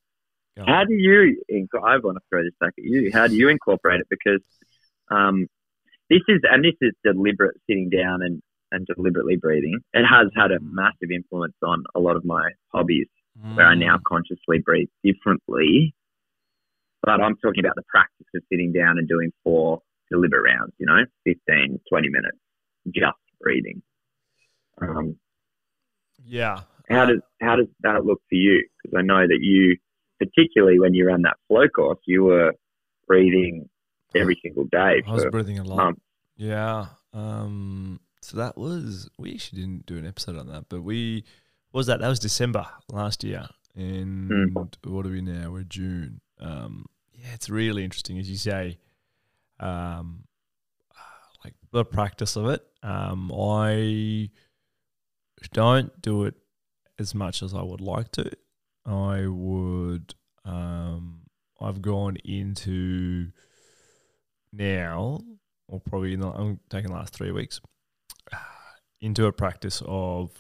how 0.58 0.86
do 0.86 0.94
you? 0.94 1.42
I 1.84 1.98
want 1.98 2.18
to 2.18 2.22
throw 2.30 2.44
this 2.44 2.54
back 2.60 2.74
at 2.78 2.84
you. 2.84 3.12
How 3.12 3.28
do 3.28 3.36
you 3.36 3.50
incorporate 3.50 4.00
it? 4.00 4.08
Because 4.10 4.42
um, 5.10 5.48
this 6.10 6.22
is 6.28 6.42
and 6.50 6.64
this 6.64 6.76
is 6.82 6.94
deliberate 7.04 7.58
sitting 7.68 7.90
down 7.90 8.22
and 8.22 8.42
and 8.72 8.88
deliberately 8.88 9.36
breathing. 9.36 9.80
It 9.94 10.06
has 10.06 10.28
had 10.36 10.52
a 10.52 10.60
massive 10.62 11.12
influence 11.14 11.56
on 11.64 11.84
a 11.94 12.00
lot 12.00 12.16
of 12.16 12.26
my 12.26 12.52
hobbies 12.74 13.08
where 13.54 13.66
I 13.66 13.76
now 13.76 13.98
Mm. 13.98 14.04
consciously 14.08 14.60
breathe 14.60 14.88
differently. 15.04 15.94
But 17.04 17.22
I'm 17.22 17.36
talking 17.38 17.64
about 17.64 17.76
the 17.76 17.84
practice 17.88 18.26
of 18.34 18.42
sitting 18.50 18.72
down 18.72 18.98
and 18.98 19.08
doing 19.08 19.32
four 19.44 19.82
deliberate 20.10 20.44
rounds, 20.44 20.74
you 20.78 20.86
know, 20.86 21.04
15, 21.26 21.80
20 21.90 22.10
minutes, 22.10 22.38
just 22.92 23.18
breathing. 23.42 23.82
Um, 24.82 25.18
Yeah. 26.24 26.62
How 26.90 27.06
does 27.06 27.22
how 27.42 27.56
does 27.56 27.68
that 27.82 28.06
look 28.06 28.22
for 28.30 28.36
you? 28.36 28.64
Because 28.84 28.98
I 28.98 29.02
know 29.02 29.26
that 29.28 29.40
you, 29.42 29.78
particularly 30.20 30.80
when 30.80 30.94
you 30.94 31.08
ran 31.08 31.22
that 31.24 31.38
flow 31.48 31.68
course, 31.68 32.00
you 32.06 32.24
were 32.24 32.54
breathing 33.08 33.70
every 34.16 34.40
single 34.42 34.64
day 34.66 35.04
I 35.06 35.12
was 35.14 35.26
breathing 35.32 35.60
a 35.60 35.64
lot. 35.64 35.78
months. 35.78 36.02
Yeah. 36.38 36.86
Um. 37.14 38.00
So 38.22 38.38
that 38.38 38.58
was 38.58 39.10
we 39.20 39.34
actually 39.34 39.62
didn't 39.62 39.86
do 39.86 39.98
an 39.98 40.06
episode 40.08 40.38
on 40.38 40.48
that, 40.48 40.66
but 40.70 40.82
we 40.82 41.24
what 41.72 41.80
was 41.80 41.88
that 41.88 42.00
that 42.00 42.08
was 42.10 42.20
December 42.20 42.66
last 42.92 43.24
year, 43.24 43.48
and 43.76 44.32
Mm. 44.32 44.54
what 44.84 45.06
are 45.06 45.10
we 45.10 45.22
now? 45.22 45.52
We're 45.52 45.64
June. 45.64 46.22
Um. 46.40 46.86
Yeah, 47.14 47.34
it's 47.34 47.50
really 47.50 47.84
interesting, 47.84 48.18
as 48.20 48.30
you 48.30 48.38
say. 48.38 48.78
Um. 49.60 50.24
Like 51.44 51.54
the 51.72 51.86
practice 51.86 52.36
of 52.36 52.48
it. 52.48 52.62
Um. 52.84 53.32
I 53.32 54.30
don't 55.54 56.02
do 56.02 56.24
it 56.26 56.34
as 57.00 57.14
much 57.16 57.42
as 57.44 57.54
I 57.54 57.62
would 57.62 57.82
like 57.82 58.12
to. 58.14 58.32
I 58.86 59.28
would. 59.28 60.16
Um. 60.44 61.22
I've 61.62 61.82
gone 61.82 62.18
into 62.26 63.32
now 64.52 65.22
or 65.70 65.80
probably 65.80 66.14
in 66.14 66.20
the, 66.20 66.28
I'm 66.28 66.60
taking 66.70 66.92
the 66.92 66.98
last 66.98 67.14
three 67.14 67.32
weeks 67.32 67.62
into 69.02 69.26
a 69.26 69.32
practice 69.32 69.82
of 69.86 70.32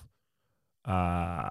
uh, 0.83 1.49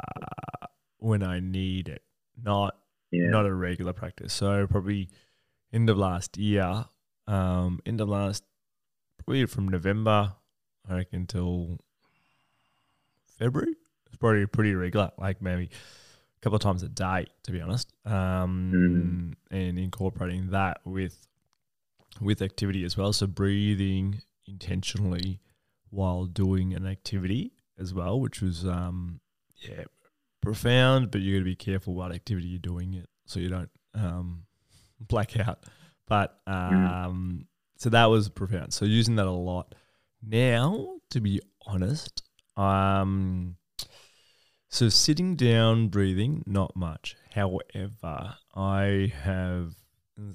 when 0.98 1.22
I 1.22 1.40
need 1.40 1.88
it, 1.88 2.02
not 2.40 2.76
Yeah. 3.10 3.30
not 3.30 3.46
a 3.46 3.54
regular 3.54 3.94
practice. 3.94 4.34
So 4.34 4.66
probably 4.66 5.08
end 5.72 5.88
of 5.88 5.96
last 5.96 6.36
year, 6.36 6.84
um, 7.26 7.80
end 7.86 8.02
of 8.02 8.08
last 8.10 8.44
probably 9.18 9.46
from 9.46 9.68
November, 9.68 10.34
I 10.88 10.94
reckon 10.96 11.26
till 11.26 11.80
February. 13.38 13.76
It's 14.14 14.20
probably 14.20 14.46
pretty 14.46 14.74
regular, 14.76 15.10
like 15.18 15.42
maybe 15.42 15.64
a 15.64 16.40
couple 16.40 16.54
of 16.54 16.62
times 16.62 16.84
a 16.84 16.88
day, 16.88 17.26
to 17.42 17.50
be 17.50 17.60
honest. 17.60 17.92
Um, 18.06 19.36
and 19.50 19.76
incorporating 19.76 20.50
that 20.50 20.78
with 20.84 21.26
with 22.20 22.40
activity 22.42 22.84
as 22.84 22.96
well. 22.96 23.12
So 23.12 23.26
breathing 23.26 24.22
intentionally 24.46 25.40
while 25.90 26.26
doing 26.26 26.72
an 26.74 26.86
activity 26.86 27.54
as 27.76 27.92
well, 27.92 28.20
which 28.20 28.40
was 28.40 28.64
um 28.64 29.18
yeah 29.56 29.82
profound, 30.40 31.10
but 31.10 31.22
you 31.22 31.34
got 31.34 31.40
to 31.40 31.44
be 31.44 31.56
careful 31.56 31.94
what 31.94 32.12
activity 32.12 32.46
you're 32.46 32.58
doing 32.60 32.94
it 32.94 33.08
so 33.26 33.40
you 33.40 33.48
don't 33.48 33.70
um 33.94 34.44
black 35.00 35.36
out. 35.36 35.64
But 36.06 36.38
um 36.46 37.46
so 37.78 37.90
that 37.90 38.06
was 38.06 38.28
profound. 38.28 38.72
So 38.72 38.84
using 38.84 39.16
that 39.16 39.26
a 39.26 39.30
lot. 39.32 39.74
Now, 40.22 40.98
to 41.10 41.20
be 41.20 41.40
honest, 41.66 42.22
um 42.56 43.56
so 44.74 44.88
sitting 44.88 45.36
down 45.36 45.86
breathing, 45.86 46.42
not 46.46 46.74
much. 46.74 47.14
However, 47.32 48.34
I 48.56 49.12
have 49.22 49.76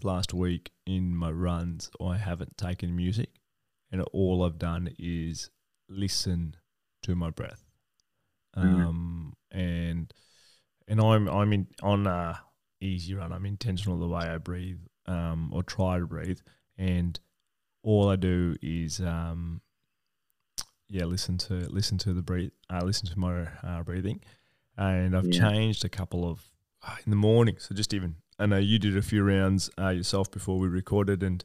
last 0.02 0.34
week 0.34 0.72
in 0.86 1.14
my 1.14 1.30
runs, 1.30 1.92
I 2.02 2.16
haven't 2.16 2.56
taken 2.56 2.96
music, 2.96 3.32
and 3.92 4.02
all 4.14 4.46
I've 4.46 4.58
done 4.58 4.96
is 4.98 5.50
listen 5.90 6.56
to 7.04 7.16
my 7.16 7.32
breath. 7.32 7.66
Mhm. 8.56 8.86
Um, 8.86 9.34
and 9.52 10.14
and 10.88 11.02
I'm 11.02 11.28
I'm 11.28 11.52
in 11.52 11.68
on 11.82 12.08
a 12.08 12.40
easy 12.80 13.16
run. 13.16 13.34
I'm 13.34 13.46
intentional 13.46 14.00
the 14.00 14.08
way 14.08 14.22
I 14.24 14.38
breathe, 14.38 14.80
um, 15.06 15.52
or 15.54 15.64
try 15.64 16.00
to 16.00 16.08
breathe, 16.08 16.40
and 16.78 17.20
all 17.84 18.08
I 18.08 18.16
do 18.16 18.56
is 18.62 19.02
um, 19.02 19.62
yeah, 20.90 21.06
listen 21.06 21.38
to 21.40 21.54
listen 21.70 21.98
to 22.00 22.14
the 22.14 22.22
breathe, 22.22 22.52
uh, 22.70 22.82
listen 22.84 23.08
to 23.08 23.20
my 23.20 23.48
uh, 23.64 23.84
breathing, 23.84 24.22
and 24.78 25.16
I've 25.16 25.28
Yeah. 25.32 25.50
changed 25.50 25.86
a 25.86 25.90
couple 25.90 26.30
of 26.30 26.50
uh, 26.88 26.96
in 27.06 27.10
the 27.10 27.16
morning. 27.16 27.56
So 27.60 27.76
just 27.76 27.94
even 27.94 28.16
I 28.38 28.46
know 28.46 28.58
you 28.58 28.80
did 28.80 28.98
a 28.98 29.02
few 29.02 29.24
rounds 29.24 29.70
uh, 29.80 29.90
yourself 29.90 30.32
before 30.32 30.58
we 30.60 30.68
recorded, 30.68 31.24
and 31.24 31.44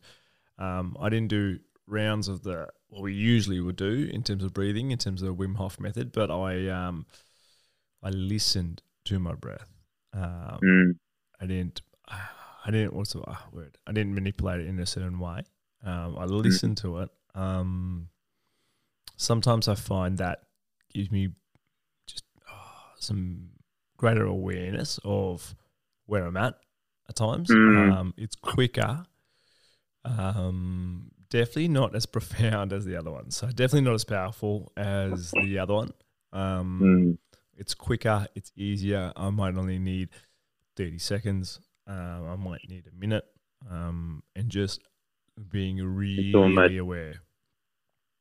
um, 0.58 0.96
I 1.00 1.08
didn't 1.08 1.28
do 1.28 1.58
rounds 1.86 2.28
of 2.28 2.42
the 2.42 2.68
what 2.88 3.02
we 3.02 3.12
usually 3.12 3.60
would 3.60 3.76
do 3.76 4.08
in 4.12 4.22
terms 4.22 4.44
of 4.44 4.54
breathing, 4.54 4.90
in 4.92 4.98
terms 4.98 5.20
of 5.22 5.28
the 5.28 5.34
Wim 5.34 5.56
Hof 5.56 5.78
method, 5.80 6.12
but 6.12 6.30
I 6.30 6.68
um, 6.68 7.06
I 8.02 8.10
listened 8.10 8.82
to 9.06 9.18
my 9.18 9.34
breath. 9.34 9.68
Um, 10.12 10.60
Mm. 10.62 10.92
I 11.40 11.46
didn't. 11.46 11.82
I 12.08 12.70
didn't. 12.70 12.94
What's 12.94 13.12
the 13.12 13.20
uh, 13.20 13.36
word? 13.52 13.76
I 13.86 13.92
didn't 13.92 14.14
manipulate 14.14 14.60
it 14.60 14.68
in 14.68 14.78
a 14.78 14.86
certain 14.86 15.18
way. 15.18 15.42
Um, 15.84 16.16
I 16.16 16.24
listened 16.24 16.78
to 16.78 16.98
it. 17.00 17.10
Sometimes 19.16 19.68
I 19.68 19.74
find 19.74 20.18
that 20.18 20.40
gives 20.92 21.10
me 21.10 21.28
just 22.06 22.24
oh, 22.50 22.92
some 22.98 23.50
greater 23.96 24.24
awareness 24.24 24.98
of 25.04 25.54
where 26.06 26.24
I'm 26.26 26.36
at. 26.36 26.54
At 27.08 27.16
times, 27.16 27.50
Mm. 27.50 27.92
um, 27.92 28.14
it's 28.16 28.34
quicker. 28.34 29.04
Um, 30.04 31.10
definitely 31.30 31.68
not 31.68 31.94
as 31.94 32.06
profound 32.16 32.72
as 32.72 32.84
the 32.84 32.96
other 32.96 33.10
one. 33.10 33.30
So 33.30 33.46
definitely 33.48 33.82
not 33.82 33.94
as 33.94 34.04
powerful 34.04 34.72
as 34.76 35.30
the 35.32 35.58
other 35.58 35.74
one. 35.74 35.90
Um, 36.32 36.80
Mm. 36.82 37.18
it's 37.56 37.74
quicker, 37.74 38.26
it's 38.34 38.52
easier. 38.56 39.12
I 39.16 39.30
might 39.30 39.56
only 39.56 39.78
need 39.78 40.10
30 40.76 40.98
seconds. 40.98 41.60
Um, 41.86 42.26
I 42.28 42.36
might 42.36 42.68
need 42.68 42.86
a 42.86 42.98
minute. 42.98 43.24
Um, 43.70 44.22
and 44.34 44.48
just 44.50 44.80
being 45.50 45.82
really 45.82 46.32
almost- 46.34 46.74
aware. 46.74 47.14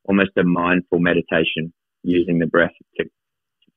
Almost 0.05 0.31
a 0.37 0.43
mindful 0.43 0.99
meditation, 0.99 1.73
using 2.03 2.39
the 2.39 2.47
breath 2.47 2.73
to, 2.97 3.03
to 3.05 3.09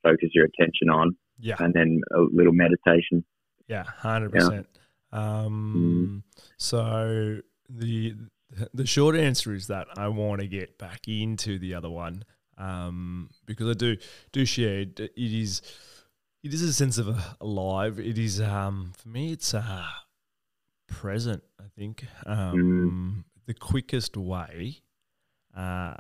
focus 0.03 0.31
your 0.35 0.47
attention 0.47 0.91
on, 0.91 1.17
Yeah, 1.39 1.57
and 1.61 1.73
then 1.73 2.01
a 2.15 2.21
little 2.21 2.53
meditation. 2.53 3.25
yeah, 3.69 3.85
hundred 3.85 4.33
percent. 4.33 4.67
Um, 5.13 6.25
so 6.57 7.39
the 7.69 8.15
the 8.75 8.87
short 8.87 9.17
answer 9.17 9.55
is 9.55 9.67
that 9.69 9.87
I 9.97 10.09
want 10.09 10.41
to 10.41 10.47
get 10.47 10.79
back 10.79 11.07
into 11.09 11.59
the 11.59 11.75
other 11.75 11.91
one. 11.91 12.25
Um, 12.59 13.29
because 13.45 13.69
I 13.69 13.75
do 13.75 13.97
do 14.33 14.45
share 14.47 14.81
it 14.81 14.99
it 15.01 15.13
is 15.17 15.61
it 16.43 16.55
is 16.55 16.63
a 16.63 16.73
sense 16.73 16.97
of 16.99 17.09
uh, 17.09 17.21
alive. 17.41 17.99
It 18.01 18.19
is 18.19 18.41
um 18.41 18.93
for 18.97 19.09
me 19.09 19.33
it's 19.33 19.53
uh 19.55 19.85
present. 20.89 21.43
I 21.61 21.65
think 21.77 22.05
um 22.25 23.25
the 23.47 23.55
quickest 23.55 24.17
way, 24.17 24.81
uh, 25.57 25.95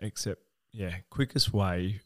except 0.00 0.42
yeah, 0.72 0.96
quickest 1.10 1.52
way, 1.52 2.00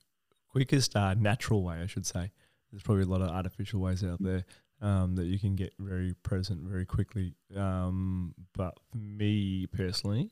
quickest 0.49 0.95
uh, 0.97 1.15
natural 1.15 1.63
way 1.63 1.77
I 1.83 1.87
should 1.87 2.07
say. 2.07 2.31
There's 2.71 2.83
probably 2.83 3.05
a 3.05 3.07
lot 3.07 3.21
of 3.23 3.29
artificial 3.29 3.81
ways 3.81 4.03
out 4.03 4.21
there 4.23 4.45
um, 4.81 5.15
that 5.17 5.27
you 5.27 5.39
can 5.39 5.55
get 5.55 5.73
very 5.79 6.15
present 6.23 6.61
very 6.63 6.85
quickly. 6.87 7.35
Um, 7.57 8.35
but 8.53 8.75
for 8.91 8.97
me 8.99 9.67
personally, 9.67 10.31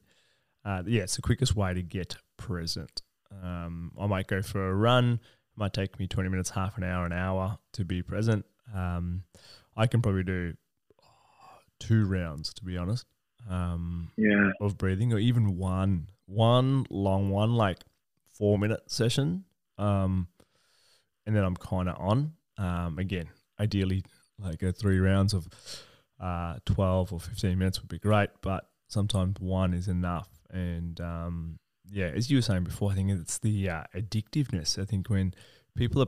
uh, 0.65 0.83
yeah, 0.87 1.03
it's 1.03 1.17
the 1.17 1.23
quickest 1.23 1.55
way 1.55 1.73
to 1.75 1.83
get 1.83 2.17
present. 2.37 3.03
Um, 3.43 3.93
I 3.99 4.07
might 4.07 4.27
go 4.27 4.43
for 4.43 4.69
a 4.69 4.75
run. 4.75 5.15
It 5.15 5.59
might 5.59 5.73
take 5.73 5.99
me 5.99 6.07
20 6.09 6.29
minutes, 6.31 6.51
half 6.51 6.77
an 6.79 6.85
hour, 6.85 7.07
an 7.07 7.13
hour 7.13 7.59
to 7.75 7.85
be 7.85 8.03
present. 8.03 8.45
Um, 8.75 9.23
I 9.77 9.87
can 9.87 10.03
probably 10.03 10.25
do 10.25 10.55
two 11.79 12.05
rounds, 12.07 12.53
to 12.55 12.65
be 12.65 12.77
honest, 12.77 13.07
um, 13.49 14.11
Yeah. 14.17 14.51
of 14.61 14.79
breathing, 14.79 15.13
or 15.13 15.19
even 15.19 15.57
one, 15.57 16.09
one 16.27 16.87
long 16.91 17.31
one, 17.31 17.55
like 17.55 17.79
four 18.39 18.59
minute 18.59 18.91
session. 18.91 19.45
Um, 19.79 20.29
and 21.27 21.35
then 21.37 21.45
I'm 21.45 21.57
kind 21.57 21.89
of 21.89 21.97
on. 21.99 22.33
Um, 22.59 22.99
again, 22.99 23.29
ideally, 23.61 24.05
like 24.39 24.63
a 24.63 24.73
three 24.73 24.99
rounds 24.99 25.35
of 25.35 25.49
uh, 26.21 26.57
12 26.67 27.13
or 27.13 27.21
15 27.21 27.59
minutes 27.59 27.81
would 27.81 27.89
be 27.89 27.99
great, 27.99 28.31
but 28.43 28.69
sometimes 28.89 29.37
one 29.41 29.75
is 29.75 29.89
enough. 29.89 30.29
And 30.51 31.01
um, 31.01 31.59
yeah, 31.91 32.07
as 32.07 32.31
you 32.31 32.39
were 32.39 32.43
saying 32.43 32.65
before, 32.65 32.93
I 32.93 32.95
think 32.95 33.11
it's 33.11 33.39
the 33.39 33.71
uh, 33.71 33.83
addictiveness. 33.95 34.81
I 34.81 34.85
think 34.85 35.09
when 35.11 35.35
people 35.77 36.03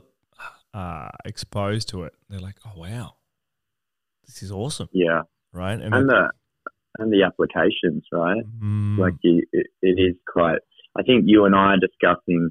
are 0.73 1.07
uh, 1.07 1.09
exposed 1.25 1.89
to 1.89 2.03
it, 2.03 2.13
they're 2.29 2.39
like, 2.39 2.57
oh, 2.65 2.79
wow, 2.79 3.15
this 4.25 4.43
is 4.43 4.51
awesome, 4.51 4.89
Yeah. 4.91 5.23
right? 5.53 5.79
And 5.79 5.93
I- 5.95 5.99
the 6.01 6.29
and 6.99 7.11
the 7.11 7.23
applications, 7.23 8.03
right? 8.11 8.43
Mm, 8.61 8.97
Like 8.97 9.13
you, 9.21 9.43
it, 9.51 9.67
it 9.81 9.99
is 9.99 10.15
quite. 10.27 10.59
I 10.97 11.03
think 11.03 11.25
you 11.27 11.45
and 11.45 11.55
I 11.55 11.73
are 11.73 11.77
discussing 11.77 12.49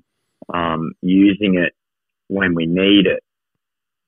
um, 0.52 0.92
using 1.00 1.56
it 1.56 1.72
when 2.28 2.54
we 2.54 2.66
need 2.66 3.06
it, 3.06 3.22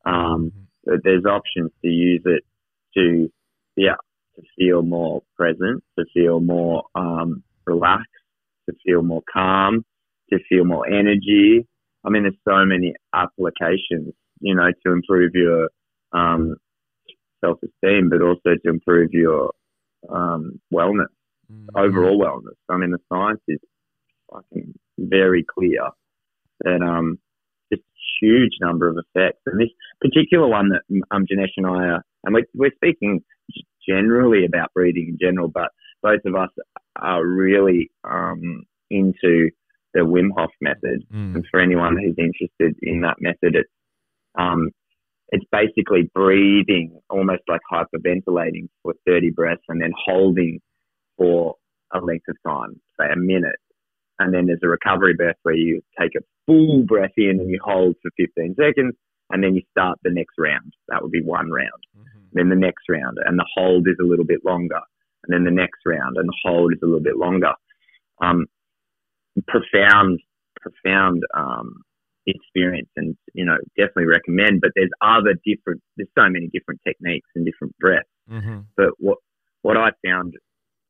Um, 0.04 0.52
but 0.84 1.00
there's 1.02 1.24
options 1.24 1.70
to 1.82 1.88
use 1.88 2.22
it 2.24 2.44
to, 2.94 3.30
yeah, 3.76 3.96
to 4.36 4.42
feel 4.56 4.82
more 4.82 5.22
present, 5.36 5.82
to 5.98 6.04
feel 6.14 6.40
more 6.40 6.84
um, 6.94 7.42
relaxed, 7.66 8.06
to 8.68 8.76
feel 8.84 9.02
more 9.02 9.22
calm, 9.32 9.84
to 10.30 10.38
feel 10.48 10.64
more 10.64 10.86
energy. 10.86 11.66
I 12.04 12.10
mean, 12.10 12.22
there's 12.22 12.34
so 12.48 12.64
many 12.64 12.94
applications, 13.14 14.14
you 14.40 14.54
know, 14.54 14.70
to 14.84 14.92
improve 14.92 15.32
your 15.34 15.70
um, 16.12 16.56
self-esteem, 17.44 18.08
but 18.10 18.22
also 18.22 18.50
to 18.62 18.68
improve 18.70 19.10
your 19.12 19.52
um, 20.08 20.60
wellness, 20.72 21.06
Mm. 21.48 21.66
overall 21.76 22.18
wellness. 22.18 22.56
I 22.68 22.76
mean, 22.76 22.90
the 22.90 22.98
science 23.08 23.40
is 23.46 23.60
fucking 24.32 24.74
very 24.98 25.44
clear 25.44 25.90
that 26.64 26.82
um, 26.82 27.20
just 27.72 27.84
huge 28.20 28.50
number 28.60 28.88
of 28.88 28.96
effects. 28.96 29.42
And 29.46 29.60
this 29.60 29.68
particular 30.00 30.48
one 30.48 30.70
that 30.70 30.82
um, 31.12 31.24
Janesh 31.24 31.52
and 31.56 31.66
I 31.66 31.84
are, 31.86 32.04
and 32.24 32.34
we're, 32.34 32.46
we're 32.52 32.72
speaking 32.74 33.22
generally 33.88 34.44
about 34.44 34.72
breathing 34.74 35.10
in 35.10 35.18
general, 35.20 35.46
but 35.46 35.70
both 36.02 36.22
of 36.24 36.34
us 36.34 36.50
are 37.00 37.24
really 37.24 37.92
um, 38.02 38.64
into 38.90 39.50
the 39.94 40.00
Wim 40.00 40.30
Hof 40.36 40.50
method. 40.60 41.04
Mm. 41.14 41.36
And 41.36 41.46
for 41.48 41.60
anyone 41.60 41.96
who's 41.96 42.16
interested 42.18 42.76
in 42.82 43.02
that 43.02 43.18
method, 43.20 43.54
it's 43.54 43.70
um, 44.36 44.70
it's 45.30 45.44
basically 45.50 46.10
breathing 46.14 46.98
almost 47.10 47.42
like 47.48 47.60
hyperventilating 47.72 48.68
for 48.82 48.94
30 49.06 49.30
breaths 49.30 49.62
and 49.68 49.80
then 49.80 49.92
holding 50.04 50.60
for 51.16 51.56
a 51.92 52.00
length 52.00 52.26
of 52.28 52.36
time, 52.46 52.80
say 52.98 53.06
a 53.12 53.16
minute. 53.16 53.58
And 54.18 54.32
then 54.32 54.46
there's 54.46 54.60
a 54.62 54.68
recovery 54.68 55.14
breath 55.14 55.36
where 55.42 55.54
you 55.54 55.82
take 56.00 56.12
a 56.16 56.24
full 56.46 56.84
breath 56.84 57.12
in 57.16 57.40
and 57.40 57.50
you 57.50 57.60
hold 57.62 57.96
for 58.02 58.10
15 58.16 58.54
seconds 58.58 58.94
and 59.30 59.42
then 59.42 59.54
you 59.54 59.62
start 59.70 59.98
the 60.04 60.10
next 60.10 60.34
round. 60.38 60.72
That 60.88 61.02
would 61.02 61.12
be 61.12 61.22
one 61.22 61.50
round. 61.50 61.84
Mhm. 61.96 62.30
Then 62.32 62.48
the 62.48 62.56
next 62.56 62.88
round 62.88 63.18
and 63.24 63.38
the 63.38 63.46
hold 63.54 63.88
is 63.88 63.96
a 64.00 64.04
little 64.04 64.24
bit 64.24 64.44
longer. 64.44 64.80
And 65.24 65.34
then 65.34 65.44
the 65.44 65.50
next 65.50 65.80
round 65.84 66.16
and 66.16 66.28
the 66.28 66.36
hold 66.44 66.72
is 66.72 66.78
a 66.82 66.86
little 66.86 67.00
bit 67.00 67.16
longer. 67.16 67.52
Um, 68.20 68.46
profound, 69.48 70.20
profound, 70.60 71.24
um, 71.34 71.82
experience 72.26 72.88
and, 72.96 73.16
you 73.34 73.44
know, 73.44 73.56
definitely 73.76 74.06
recommend, 74.06 74.60
but 74.60 74.70
there's 74.74 74.90
other 75.00 75.34
different, 75.44 75.80
there's 75.96 76.08
so 76.18 76.28
many 76.28 76.48
different 76.52 76.80
techniques 76.86 77.28
and 77.34 77.46
different 77.46 77.76
breaths. 77.78 78.08
Mhm. 78.30 78.66
But 78.76 78.90
what 78.98 79.18
what 79.62 79.76
I 79.76 79.90
found 80.06 80.34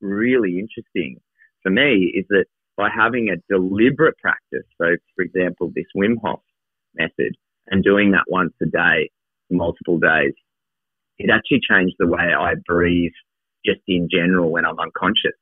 really 0.01 0.59
interesting 0.59 1.19
for 1.63 1.71
me 1.71 2.13
is 2.15 2.27
that 2.29 2.47
by 2.77 2.91
having 2.91 3.31
a 3.31 3.37
deliberate 3.49 4.17
practice, 4.19 4.67
so 4.81 4.97
for 5.15 5.23
example, 5.23 5.73
this 5.75 5.87
Wim 5.97 6.17
Hof 6.23 6.43
method, 6.95 7.35
and 7.69 7.83
doing 7.83 8.11
that 8.13 8.25
once 8.29 8.55
a 8.63 8.67
day, 8.67 9.11
multiple 9.51 9.99
days, 9.99 10.35
it 11.19 11.31
actually 11.31 11.61
changed 11.61 11.97
the 11.99 12.07
way 12.07 12.35
I 12.39 12.55
breathe 12.67 13.13
just 13.65 13.81
in 13.89 14.09
general 14.11 14.51
when 14.51 14.65
I'm 14.65 14.79
unconscious. 14.79 15.37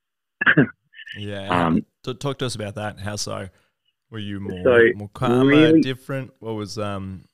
Yeah. 1.17 1.67
Um, 1.67 1.87
talk 2.03 2.39
to 2.39 2.47
us 2.47 2.55
about 2.55 2.75
that. 2.75 2.99
How 2.99 3.17
so? 3.17 3.49
Were 4.15 4.21
you 4.21 4.39
more 4.39 4.63
So, 4.63 4.79
more 4.95 5.11
calmer, 5.13 5.51
really- 5.51 5.81
different? 5.81 6.31
What 6.39 6.53
was 6.55 6.79
um, 6.79 7.25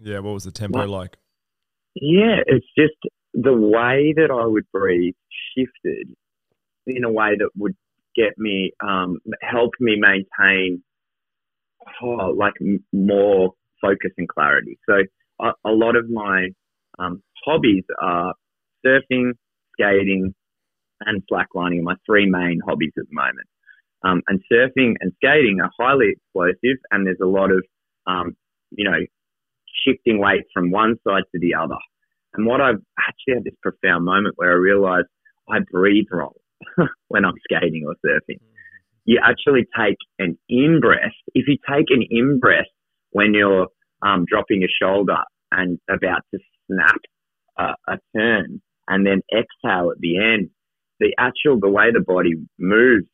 yeah, 0.00 0.18
what 0.18 0.34
was 0.34 0.42
the 0.42 0.50
tempo 0.50 0.80
What- 0.80 0.88
like? 0.88 1.16
Yeah, 1.94 2.40
it's 2.48 2.66
just 2.76 2.96
the 3.34 3.54
way 3.54 4.12
that 4.16 4.32
I 4.32 4.44
would 4.44 4.68
breathe 4.72 5.14
shifted 5.56 6.12
in 6.88 7.04
a 7.04 7.12
way 7.12 7.36
that 7.38 7.50
would 7.56 7.76
get 8.16 8.36
me, 8.36 8.72
um, 8.80 9.20
help 9.42 9.70
me 9.78 9.94
maintain 9.96 10.82
oh, 12.02 12.34
like 12.36 12.54
more 12.92 13.52
focus 13.80 14.10
and 14.18 14.28
clarity. 14.28 14.76
So 14.86 15.02
a, 15.40 15.52
a 15.64 15.70
lot 15.70 15.94
of 15.94 16.10
my 16.10 16.48
um, 16.98 17.22
hobbies 17.44 17.84
are 18.02 18.34
surfing, 18.84 19.34
skating, 19.74 20.34
and 21.00 21.22
slacklining 21.30 21.78
are 21.78 21.82
my 21.82 21.96
three 22.04 22.26
main 22.28 22.58
hobbies 22.66 22.92
at 22.98 23.04
the 23.08 23.14
moment. 23.14 23.46
Um, 24.04 24.20
and 24.28 24.40
surfing 24.52 24.94
and 25.00 25.12
skating 25.16 25.60
are 25.62 25.70
highly 25.78 26.10
explosive, 26.12 26.78
and 26.90 27.06
there's 27.06 27.20
a 27.22 27.26
lot 27.26 27.50
of, 27.50 27.64
um, 28.06 28.36
you 28.70 28.84
know, 28.84 28.98
shifting 29.86 30.18
weight 30.18 30.44
from 30.52 30.70
one 30.70 30.96
side 31.06 31.22
to 31.32 31.40
the 31.40 31.54
other. 31.54 31.78
And 32.34 32.46
what 32.46 32.60
I've 32.60 32.82
actually 32.98 33.34
had 33.34 33.44
this 33.44 33.54
profound 33.62 34.04
moment 34.04 34.34
where 34.36 34.50
I 34.50 34.56
realized 34.56 35.06
I 35.48 35.58
breathe 35.70 36.06
wrong 36.10 36.34
when 37.08 37.24
I'm 37.24 37.34
skating 37.44 37.84
or 37.86 37.94
surfing. 38.04 38.40
You 39.04 39.20
actually 39.22 39.66
take 39.78 39.96
an 40.18 40.38
in 40.48 40.80
breath. 40.80 41.12
If 41.34 41.46
you 41.46 41.56
take 41.68 41.86
an 41.90 42.04
in 42.10 42.38
breath 42.40 42.66
when 43.10 43.34
you're 43.34 43.68
um, 44.02 44.24
dropping 44.26 44.64
a 44.64 44.68
shoulder 44.82 45.18
and 45.52 45.78
about 45.88 46.22
to 46.32 46.40
snap 46.66 47.00
a, 47.58 47.74
a 47.92 47.98
turn, 48.16 48.60
and 48.88 49.06
then 49.06 49.22
exhale 49.32 49.90
at 49.90 50.00
the 50.00 50.18
end, 50.18 50.50
the 51.00 51.14
actual 51.18 51.58
the 51.58 51.68
way 51.68 51.90
the 51.92 52.00
body 52.00 52.34
moves 52.58 53.06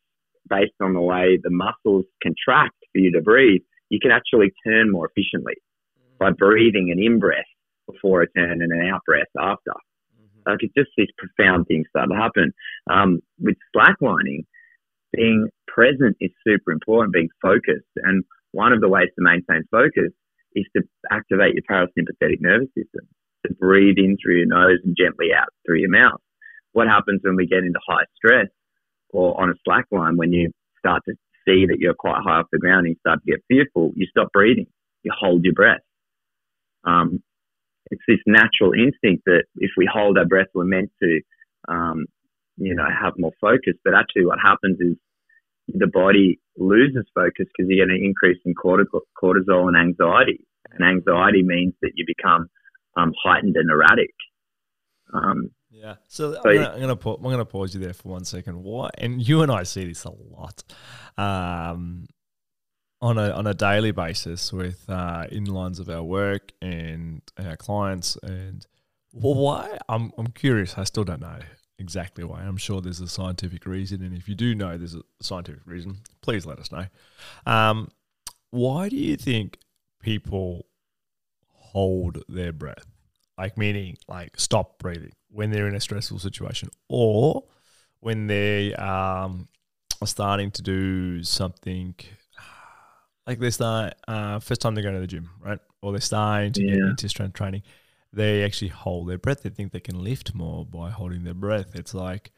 based 0.51 0.75
on 0.81 0.93
the 0.93 1.01
way 1.01 1.39
the 1.41 1.49
muscles 1.49 2.05
contract 2.21 2.75
for 2.91 2.99
you 2.99 3.11
to 3.13 3.21
breathe, 3.21 3.61
you 3.89 3.99
can 3.99 4.11
actually 4.11 4.51
turn 4.67 4.91
more 4.91 5.09
efficiently 5.09 5.55
by 6.19 6.31
breathing 6.31 6.91
an 6.91 7.01
in 7.01 7.19
breath 7.19 7.49
before 7.89 8.21
a 8.21 8.31
turn 8.37 8.61
and 8.61 8.71
an 8.71 8.89
out 8.93 9.01
breath 9.05 9.31
after. 9.39 9.71
Like 10.45 10.59
it's 10.61 10.73
just 10.77 10.89
these 10.97 11.07
profound 11.17 11.67
things 11.67 11.87
start 11.89 12.09
to 12.09 12.15
happen. 12.15 12.51
Um, 12.89 13.19
with 13.39 13.55
slacklining, 13.75 14.45
being 15.13 15.49
present 15.67 16.17
is 16.19 16.31
super 16.45 16.71
important, 16.71 17.13
being 17.13 17.29
focused. 17.41 17.89
And 18.03 18.23
one 18.51 18.73
of 18.73 18.81
the 18.81 18.89
ways 18.89 19.09
to 19.15 19.23
maintain 19.23 19.63
focus 19.71 20.11
is 20.55 20.65
to 20.75 20.83
activate 21.11 21.55
your 21.55 21.63
parasympathetic 21.69 22.41
nervous 22.41 22.69
system, 22.75 23.07
to 23.47 23.53
breathe 23.53 23.97
in 23.97 24.17
through 24.21 24.37
your 24.37 24.47
nose 24.47 24.79
and 24.83 24.95
gently 24.97 25.29
out 25.35 25.47
through 25.65 25.79
your 25.79 25.91
mouth. 25.91 26.19
What 26.73 26.87
happens 26.87 27.21
when 27.23 27.35
we 27.35 27.47
get 27.47 27.59
into 27.59 27.79
high 27.87 28.05
stress 28.15 28.47
or 29.11 29.39
on 29.39 29.49
a 29.49 29.53
slack 29.63 29.85
line 29.91 30.17
when 30.17 30.31
you 30.33 30.51
start 30.79 31.03
to 31.07 31.13
see 31.45 31.65
that 31.67 31.77
you're 31.79 31.93
quite 31.93 32.21
high 32.23 32.39
off 32.39 32.47
the 32.51 32.59
ground 32.59 32.85
and 32.85 32.95
you 32.95 32.99
start 32.99 33.19
to 33.25 33.31
get 33.31 33.43
fearful, 33.47 33.91
you 33.95 34.07
stop 34.07 34.31
breathing, 34.31 34.67
you 35.03 35.11
hold 35.17 35.43
your 35.43 35.53
breath. 35.53 35.81
Um, 36.83 37.21
it's 37.89 38.01
this 38.07 38.19
natural 38.25 38.73
instinct 38.73 39.23
that 39.25 39.43
if 39.57 39.71
we 39.77 39.89
hold 39.91 40.17
our 40.17 40.25
breath, 40.25 40.47
we're 40.53 40.63
meant 40.63 40.91
to, 41.01 41.19
um, 41.67 42.05
you 42.57 42.73
know, 42.75 42.85
have 42.85 43.13
more 43.17 43.33
focus. 43.41 43.73
But 43.83 43.93
actually, 43.95 44.25
what 44.25 44.39
happens 44.41 44.77
is 44.79 44.95
the 45.67 45.87
body 45.87 46.39
loses 46.57 47.05
focus 47.13 47.47
because 47.55 47.69
you 47.69 47.77
get 47.77 47.93
an 47.93 48.01
increase 48.01 48.39
in 48.45 48.53
cortisol, 48.55 49.67
and 49.67 49.77
anxiety. 49.77 50.45
And 50.71 50.87
anxiety 50.87 51.43
means 51.43 51.73
that 51.81 51.91
you 51.95 52.05
become 52.07 52.47
um, 52.95 53.13
heightened 53.23 53.55
and 53.57 53.69
erratic. 53.69 54.13
Um, 55.13 55.49
Yeah. 55.71 55.95
So, 56.07 56.33
So 56.33 56.41
I'm, 56.49 56.55
gonna, 56.55 56.69
I'm 56.73 56.79
gonna 56.81 56.95
pa- 56.95 57.15
I'm 57.15 57.23
gonna 57.23 57.45
pause 57.45 57.73
you 57.73 57.79
there 57.79 57.93
for 57.93 58.09
one 58.09 58.25
second. 58.25 58.61
Why? 58.61 58.89
And 58.97 59.25
you 59.25 59.41
and 59.41 59.51
I 59.51 59.63
see 59.63 59.85
this 59.85 60.03
a 60.03 60.11
lot, 60.11 60.63
um, 61.17 62.07
on 63.01 63.17
a 63.17 63.31
on 63.31 63.47
a 63.47 63.53
daily 63.53 63.91
basis 63.91 64.51
with 64.51 64.83
uh, 64.89 65.25
inlines 65.31 65.79
of 65.79 65.89
our 65.89 66.03
work 66.03 66.51
and 66.61 67.21
our 67.39 67.55
clients. 67.55 68.17
And 68.21 68.65
well, 69.13 69.35
why? 69.35 69.77
I'm 69.87 70.11
I'm 70.17 70.27
curious. 70.27 70.77
I 70.77 70.83
still 70.83 71.05
don't 71.05 71.21
know 71.21 71.39
exactly 71.79 72.23
why. 72.23 72.41
I'm 72.41 72.57
sure 72.57 72.81
there's 72.81 72.99
a 72.99 73.07
scientific 73.07 73.65
reason, 73.65 74.03
and 74.03 74.15
if 74.15 74.27
you 74.27 74.35
do 74.35 74.53
know 74.53 74.77
there's 74.77 74.95
a 74.95 75.01
scientific 75.21 75.65
reason, 75.65 75.99
please 76.21 76.45
let 76.45 76.59
us 76.59 76.71
know. 76.71 76.85
Um, 77.45 77.89
why 78.49 78.89
do 78.89 78.97
you 78.97 79.15
think 79.15 79.57
people 80.01 80.65
hold 81.47 82.23
their 82.27 82.51
breath? 82.51 82.90
Like 83.41 83.57
meaning, 83.57 83.97
like 84.07 84.39
stop 84.39 84.77
breathing 84.77 85.13
when 85.31 85.49
they're 85.49 85.67
in 85.67 85.73
a 85.73 85.79
stressful 85.79 86.19
situation, 86.19 86.69
or 86.89 87.43
when 87.99 88.27
they 88.27 88.75
um, 88.75 89.47
are 89.99 90.05
starting 90.07 90.51
to 90.51 90.61
do 90.61 91.23
something 91.23 91.95
like 93.25 93.39
they 93.39 93.49
start 93.49 93.95
uh, 94.07 94.37
first 94.37 94.61
time 94.61 94.75
they 94.75 94.83
go 94.83 94.91
to 94.91 94.99
the 94.99 95.07
gym, 95.07 95.31
right? 95.39 95.57
Or 95.81 95.91
they're 95.91 96.01
starting 96.01 96.53
to 96.53 96.61
get 96.61 96.77
into 96.77 97.09
strength 97.09 97.33
training. 97.33 97.63
They 98.13 98.43
actually 98.43 98.67
hold 98.67 99.09
their 99.09 99.17
breath. 99.17 99.41
They 99.41 99.49
think 99.49 99.71
they 99.71 99.79
can 99.79 100.03
lift 100.03 100.35
more 100.35 100.63
by 100.63 100.91
holding 100.91 101.23
their 101.23 101.33
breath. 101.33 101.73
It's 101.73 101.95
like 101.95 102.31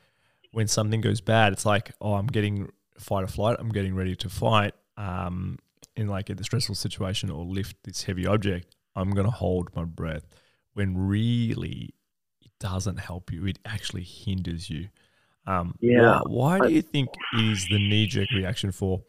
when 0.53 0.69
something 0.69 1.01
goes 1.01 1.19
bad, 1.19 1.51
it's 1.51 1.65
like, 1.65 1.91
oh, 1.99 2.13
I'm 2.13 2.27
getting 2.27 2.71
fight 2.97 3.25
or 3.25 3.27
flight. 3.27 3.57
I'm 3.59 3.73
getting 3.73 3.93
ready 3.93 4.15
to 4.15 4.29
fight. 4.29 4.73
Um, 4.95 5.57
in 5.97 6.07
like 6.07 6.29
a 6.29 6.43
stressful 6.43 6.75
situation 6.75 7.29
or 7.29 7.43
lift 7.43 7.75
this 7.83 8.03
heavy 8.03 8.25
object, 8.25 8.73
I'm 8.95 9.11
gonna 9.11 9.29
hold 9.29 9.75
my 9.75 9.83
breath. 9.83 10.23
When 10.73 10.97
really, 10.97 11.93
it 12.41 12.51
doesn't 12.59 12.97
help 12.97 13.31
you. 13.31 13.45
It 13.45 13.59
actually 13.65 14.03
hinders 14.03 14.69
you. 14.69 14.89
Um, 15.45 15.75
Yeah. 15.79 16.21
Why, 16.25 16.59
why 16.59 16.67
do 16.67 16.73
you 16.73 16.81
think 16.81 17.09
is 17.37 17.67
the 17.69 17.77
knee 17.77 18.07
jerk 18.07 18.29
reaction 18.31 18.71
for? 18.71 19.03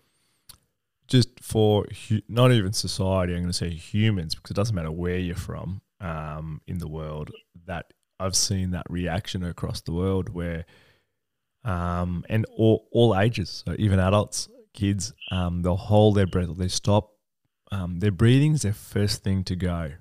Just 1.06 1.28
for 1.42 1.84
hu- 2.08 2.22
not 2.28 2.50
even 2.50 2.72
society, 2.72 3.34
I'm 3.34 3.40
going 3.40 3.48
to 3.48 3.52
say 3.52 3.70
humans, 3.70 4.34
because 4.34 4.52
it 4.52 4.54
doesn't 4.54 4.74
matter 4.74 4.90
where 4.90 5.18
you're 5.18 5.36
from 5.36 5.82
um, 6.00 6.62
in 6.66 6.78
the 6.78 6.88
world. 6.88 7.30
That 7.66 7.92
I've 8.18 8.34
seen 8.34 8.70
that 8.70 8.86
reaction 8.88 9.44
across 9.44 9.82
the 9.82 9.92
world, 9.92 10.30
where 10.30 10.64
um, 11.64 12.24
and 12.28 12.46
all, 12.56 12.88
all 12.90 13.18
ages, 13.18 13.62
so 13.66 13.74
even 13.78 13.98
adults, 13.98 14.48
kids, 14.72 15.12
um, 15.30 15.62
they'll 15.62 15.76
hold 15.76 16.14
their 16.16 16.26
breath 16.26 16.48
or 16.48 16.54
they 16.54 16.68
stop. 16.68 17.12
Um, 17.70 18.00
their 18.00 18.12
breathing 18.12 18.52
is 18.54 18.62
their 18.62 18.72
first 18.72 19.22
thing 19.22 19.44
to 19.44 19.56
go. 19.56 19.92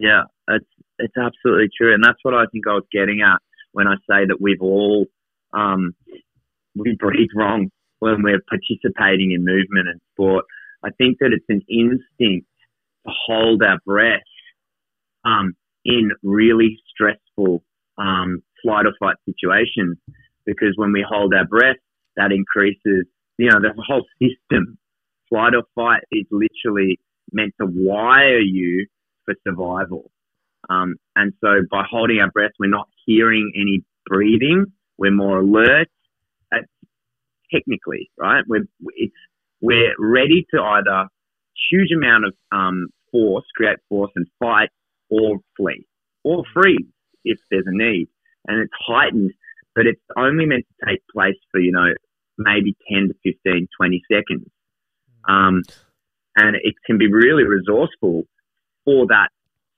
Yeah, 0.00 0.22
it's 0.48 0.66
it's 0.98 1.16
absolutely 1.16 1.68
true, 1.76 1.94
and 1.94 2.02
that's 2.04 2.18
what 2.22 2.34
I 2.34 2.46
think 2.52 2.66
I 2.68 2.74
was 2.74 2.84
getting 2.92 3.22
at 3.22 3.40
when 3.72 3.86
I 3.86 3.94
say 4.10 4.26
that 4.26 4.38
we've 4.40 4.60
all 4.62 5.06
um, 5.52 5.94
we 6.76 6.96
breathe 6.98 7.30
wrong 7.36 7.70
when 8.00 8.22
we're 8.22 8.42
participating 8.48 9.32
in 9.32 9.44
movement 9.44 9.88
and 9.88 10.00
sport. 10.14 10.44
I 10.84 10.90
think 10.98 11.18
that 11.20 11.32
it's 11.32 11.46
an 11.48 11.62
instinct 11.68 12.46
to 13.06 13.12
hold 13.26 13.62
our 13.62 13.78
breath 13.86 14.22
um, 15.24 15.54
in 15.84 16.10
really 16.22 16.78
stressful 16.90 17.62
um, 17.98 18.42
flight 18.62 18.86
or 18.86 18.92
fight 19.00 19.16
situations 19.26 19.98
because 20.46 20.74
when 20.76 20.92
we 20.92 21.04
hold 21.08 21.34
our 21.34 21.46
breath, 21.46 21.76
that 22.16 22.32
increases. 22.32 23.06
You 23.38 23.50
know, 23.50 23.60
the 23.60 23.74
whole 23.86 24.04
system, 24.20 24.78
flight 25.28 25.54
or 25.54 25.64
fight, 25.74 26.02
is 26.12 26.26
literally 26.30 26.98
meant 27.32 27.54
to 27.60 27.66
wire 27.66 28.40
you 28.40 28.86
for 29.26 29.34
survival. 29.46 30.10
Um, 30.70 30.96
and 31.14 31.32
so 31.40 31.60
by 31.70 31.84
holding 31.88 32.18
our 32.20 32.30
breath, 32.30 32.52
we're 32.58 32.70
not 32.70 32.88
hearing 33.04 33.52
any 33.54 33.84
breathing. 34.06 34.66
We're 34.98 35.12
more 35.12 35.40
alert. 35.40 35.88
Uh, 36.52 36.62
technically, 37.52 38.10
right? 38.18 38.44
We're 38.48 38.66
it's 38.94 39.14
we're 39.60 39.94
ready 39.98 40.46
to 40.54 40.60
either 40.60 41.08
huge 41.70 41.90
amount 41.92 42.26
of 42.26 42.34
um, 42.52 42.88
force, 43.12 43.44
create 43.54 43.78
force, 43.88 44.10
and 44.16 44.26
fight, 44.38 44.70
or 45.10 45.38
flee, 45.56 45.86
or 46.24 46.44
freeze 46.52 46.86
if 47.24 47.38
there's 47.50 47.66
a 47.66 47.76
need. 47.76 48.08
And 48.46 48.60
it's 48.60 48.72
heightened, 48.86 49.32
but 49.74 49.86
it's 49.86 50.00
only 50.16 50.46
meant 50.46 50.64
to 50.68 50.86
take 50.90 51.02
place 51.12 51.36
for 51.50 51.60
you 51.60 51.72
know 51.72 51.92
maybe 52.38 52.76
10 52.92 53.08
to 53.08 53.14
15, 53.24 53.68
20 53.76 54.02
seconds. 54.12 54.46
Um, 55.28 55.62
and 56.36 56.56
it 56.56 56.74
can 56.84 56.98
be 56.98 57.10
really 57.10 57.44
resourceful 57.44 58.24
for 58.86 59.06
that 59.08 59.28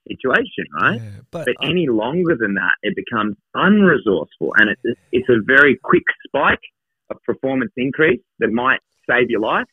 situation, 0.07 0.65
right? 0.81 1.01
Yeah, 1.01 1.09
but, 1.31 1.45
But 1.45 1.67
any 1.67 1.87
longer 1.87 2.37
than 2.39 2.53
that, 2.55 2.75
it 2.81 2.95
becomes 2.95 3.35
unresourceful, 3.55 4.51
and 4.57 4.69
it's 4.69 4.99
it's 5.11 5.29
a 5.29 5.41
very 5.45 5.77
quick 5.83 6.03
spike 6.25 6.61
of 7.09 7.21
performance 7.23 7.71
increase 7.75 8.21
that 8.39 8.51
might 8.51 8.79
save 9.09 9.29
your 9.29 9.41
life. 9.41 9.67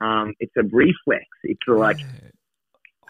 Um, 0.00 0.34
it's 0.38 0.52
a 0.56 0.62
reflex. 0.62 1.24
It's 1.42 1.60
like, 1.66 1.98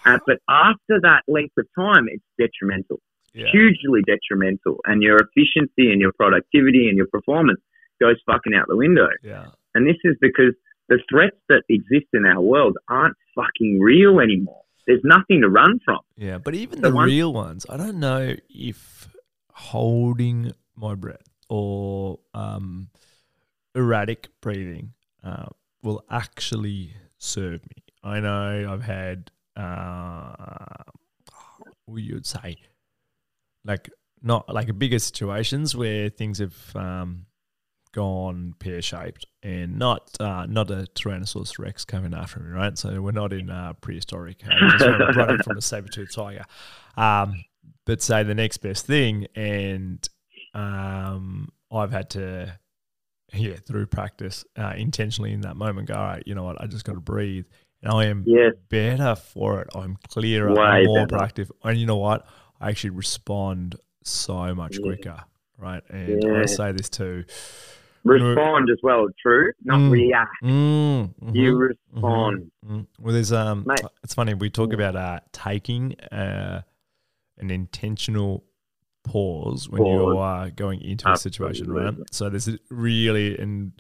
uh, 0.06 0.18
but 0.26 0.38
after 0.48 1.00
that 1.02 1.22
length 1.28 1.54
of 1.58 1.66
time, 1.76 2.06
it's 2.08 2.24
detrimental, 2.38 3.00
yeah. 3.34 3.46
hugely 3.52 4.00
detrimental, 4.06 4.78
and 4.86 5.02
your 5.02 5.18
efficiency 5.18 5.92
and 5.92 6.00
your 6.00 6.12
productivity 6.12 6.88
and 6.88 6.96
your 6.96 7.08
performance 7.08 7.60
goes 8.00 8.16
fucking 8.26 8.54
out 8.54 8.68
the 8.68 8.76
window. 8.76 9.08
yeah. 9.22 9.46
And 9.74 9.86
this 9.86 9.96
is 10.04 10.16
because 10.20 10.54
the 10.88 10.98
threats 11.10 11.36
that 11.48 11.62
exist 11.68 12.06
in 12.14 12.24
our 12.24 12.40
world 12.40 12.78
aren't 12.88 13.16
fucking 13.34 13.80
real 13.80 14.20
anymore. 14.20 14.62
There's 14.88 15.04
nothing 15.04 15.42
to 15.42 15.50
run 15.50 15.78
from. 15.84 15.98
Yeah, 16.16 16.38
but 16.38 16.54
even 16.54 16.80
The 16.80 16.90
the 16.90 16.96
real 16.96 17.32
ones, 17.32 17.66
I 17.68 17.76
don't 17.76 18.00
know 18.00 18.34
if 18.48 19.08
holding 19.52 20.52
my 20.74 20.94
breath 20.94 21.28
or 21.50 22.20
um, 22.32 22.88
erratic 23.74 24.28
breathing 24.40 24.94
uh, 25.22 25.48
will 25.82 26.02
actually 26.10 26.94
serve 27.18 27.60
me. 27.68 27.84
I 28.02 28.20
know 28.20 28.66
I've 28.72 28.82
had, 28.82 29.30
uh, 29.56 30.84
what 31.84 32.02
you 32.02 32.14
would 32.14 32.26
say, 32.26 32.56
like 33.66 33.90
not 34.22 34.52
like 34.52 34.78
bigger 34.78 34.98
situations 34.98 35.76
where 35.76 36.08
things 36.08 36.38
have 36.38 36.56
um, 36.74 37.26
gone 37.98 38.54
pear 38.60 38.80
shaped 38.80 39.26
and 39.42 39.76
not 39.76 40.10
uh, 40.20 40.46
not 40.48 40.70
a 40.70 40.86
Tyrannosaurus 40.94 41.58
Rex 41.58 41.84
coming 41.84 42.14
after 42.14 42.38
me, 42.38 42.50
right? 42.52 42.78
So 42.78 43.02
we're 43.02 43.10
not 43.10 43.32
in 43.32 43.50
uh, 43.50 43.72
prehistoric 43.80 44.42
ages 44.48 44.80
we're 44.80 45.12
running 45.12 45.42
from 45.42 45.56
a 45.56 45.60
saber 45.60 45.88
toothed 45.88 46.14
tiger. 46.14 46.44
Um, 46.96 47.44
but 47.86 48.00
say 48.00 48.22
the 48.22 48.34
next 48.36 48.58
best 48.58 48.86
thing, 48.86 49.26
and 49.34 50.08
um, 50.54 51.48
I've 51.72 51.90
had 51.90 52.10
to, 52.10 52.56
yeah, 53.32 53.54
through 53.66 53.86
practice, 53.86 54.44
uh, 54.56 54.74
intentionally 54.76 55.32
in 55.32 55.40
that 55.40 55.56
moment, 55.56 55.88
go, 55.88 55.94
all 55.94 56.04
right, 56.04 56.22
you 56.24 56.34
know 56.36 56.44
what, 56.44 56.60
I 56.62 56.66
just 56.66 56.84
got 56.84 56.94
to 56.94 57.00
breathe. 57.00 57.46
And 57.82 57.92
I 57.92 58.04
am 58.06 58.24
Yes. 58.26 58.54
better 58.68 59.16
for 59.16 59.60
it. 59.62 59.68
I'm 59.74 59.96
clearer, 60.08 60.52
Way 60.54 60.64
I'm 60.66 60.84
more 60.84 61.06
better. 61.06 61.16
proactive. 61.16 61.50
And 61.64 61.78
you 61.78 61.86
know 61.86 61.96
what? 61.96 62.26
I 62.60 62.68
actually 62.70 62.90
respond 62.90 63.76
so 64.04 64.54
much 64.54 64.76
Yeah. 64.76 64.82
quicker, 64.82 65.24
right? 65.56 65.82
And 65.90 66.24
I 66.24 66.46
say 66.46 66.72
this 66.72 66.88
too. 66.88 67.24
Respond 68.04 68.70
as 68.70 68.78
well, 68.82 69.06
true, 69.20 69.52
not 69.64 69.78
Mm. 69.80 69.90
react. 69.90 70.30
Mm, 70.42 71.14
You 71.34 71.52
mhm, 71.54 71.58
respond. 71.68 72.50
mhm, 72.64 72.70
mm. 72.80 72.86
Well, 73.00 73.12
there's 73.12 73.32
um, 73.32 73.64
Mate. 73.66 73.80
it's 74.04 74.14
funny 74.14 74.34
we 74.34 74.50
talk 74.50 74.72
about 74.72 74.96
uh 74.96 75.20
taking 75.32 75.98
uh 76.12 76.62
an 77.38 77.50
intentional 77.50 78.44
pause 79.04 79.68
when 79.68 79.84
you 79.86 80.16
are 80.18 80.50
going 80.50 80.80
into 80.80 81.10
a 81.10 81.16
situation, 81.16 81.70
right? 81.72 81.94
So 82.10 82.28
there's 82.28 82.48
a 82.48 82.58
really 82.70 83.38
and 83.38 83.72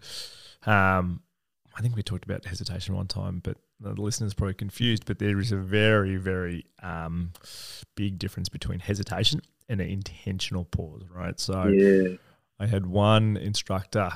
um, 0.66 1.22
I 1.76 1.80
think 1.80 1.94
we 1.96 2.02
talked 2.02 2.24
about 2.24 2.44
hesitation 2.44 2.94
one 2.96 3.06
time, 3.06 3.40
but 3.42 3.56
the 3.80 3.90
listener's 4.00 4.34
probably 4.34 4.54
confused. 4.54 5.04
But 5.06 5.18
there 5.18 5.38
is 5.38 5.52
a 5.52 5.56
very, 5.56 6.16
very 6.16 6.64
um 6.82 7.32
big 7.94 8.18
difference 8.18 8.48
between 8.48 8.80
hesitation 8.80 9.40
and 9.68 9.80
an 9.80 9.88
intentional 9.88 10.64
pause, 10.64 11.02
right? 11.14 11.38
So 11.38 11.66
Yeah. 11.68 12.16
I 12.60 12.66
had 12.66 12.86
one 12.86 13.36
instructor 13.36 14.10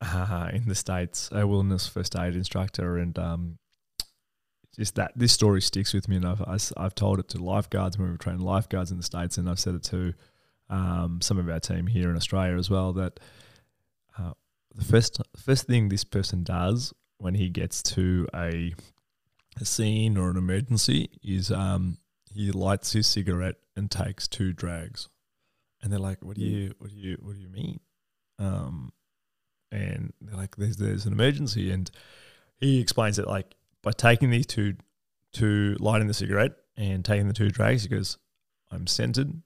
uh, 0.00 0.50
in 0.52 0.68
the 0.68 0.74
states, 0.74 1.28
a 1.32 1.46
wilderness 1.46 1.86
first 1.86 2.16
aid 2.16 2.34
instructor, 2.36 2.96
and 2.98 3.18
um, 3.18 3.58
just 4.76 4.94
that 4.94 5.12
this 5.16 5.32
story 5.32 5.60
sticks 5.60 5.92
with 5.92 6.08
me, 6.08 6.16
and 6.16 6.24
I've 6.24 6.42
I 6.42 6.58
I've 6.76 6.94
told 6.94 7.18
it 7.18 7.28
to 7.30 7.42
lifeguards 7.42 7.98
when 7.98 8.06
we 8.06 8.12
were 8.12 8.18
training 8.18 8.42
lifeguards 8.42 8.90
in 8.90 8.96
the 8.96 9.02
states, 9.02 9.38
and 9.38 9.48
I've 9.48 9.60
said 9.60 9.74
it 9.74 9.82
to 9.84 10.14
um, 10.70 11.20
some 11.20 11.38
of 11.38 11.48
our 11.48 11.60
team 11.60 11.86
here 11.86 12.10
in 12.10 12.16
Australia 12.16 12.56
as 12.56 12.70
well. 12.70 12.92
That 12.92 13.18
uh, 14.18 14.32
the 14.74 14.84
first 14.84 15.20
first 15.36 15.66
thing 15.66 15.88
this 15.88 16.04
person 16.04 16.44
does 16.44 16.92
when 17.18 17.34
he 17.34 17.48
gets 17.48 17.82
to 17.82 18.28
a 18.34 18.74
a 19.60 19.64
scene 19.64 20.16
or 20.16 20.30
an 20.30 20.36
emergency 20.36 21.10
is 21.24 21.50
um, 21.50 21.98
he 22.32 22.52
lights 22.52 22.92
his 22.92 23.08
cigarette 23.08 23.56
and 23.74 23.90
takes 23.90 24.28
two 24.28 24.52
drags 24.52 25.08
and 25.82 25.92
they're 25.92 25.98
like, 25.98 26.22
"What 26.22 26.36
do 26.36 26.42
you, 26.42 26.74
what 26.78 26.90
do 26.90 26.96
you, 26.96 27.16
what 27.20 27.34
do 27.34 27.40
you 27.40 27.48
mean?" 27.48 27.80
Um, 28.38 28.92
and 29.70 30.12
they're 30.20 30.36
like, 30.36 30.56
"There's, 30.56 30.76
there's 30.76 31.06
an 31.06 31.12
emergency," 31.12 31.70
and 31.70 31.90
he 32.56 32.80
explains 32.80 33.18
it 33.18 33.26
like 33.26 33.54
by 33.82 33.92
taking 33.92 34.30
these 34.30 34.46
two, 34.46 34.74
two 35.32 35.76
lighting 35.80 36.08
the 36.08 36.14
cigarette 36.14 36.52
and 36.76 37.04
taking 37.04 37.28
the 37.28 37.34
two 37.34 37.50
drags. 37.50 37.82
He 37.82 37.88
goes, 37.88 38.18
"I'm 38.70 38.86
centered. 38.86 39.42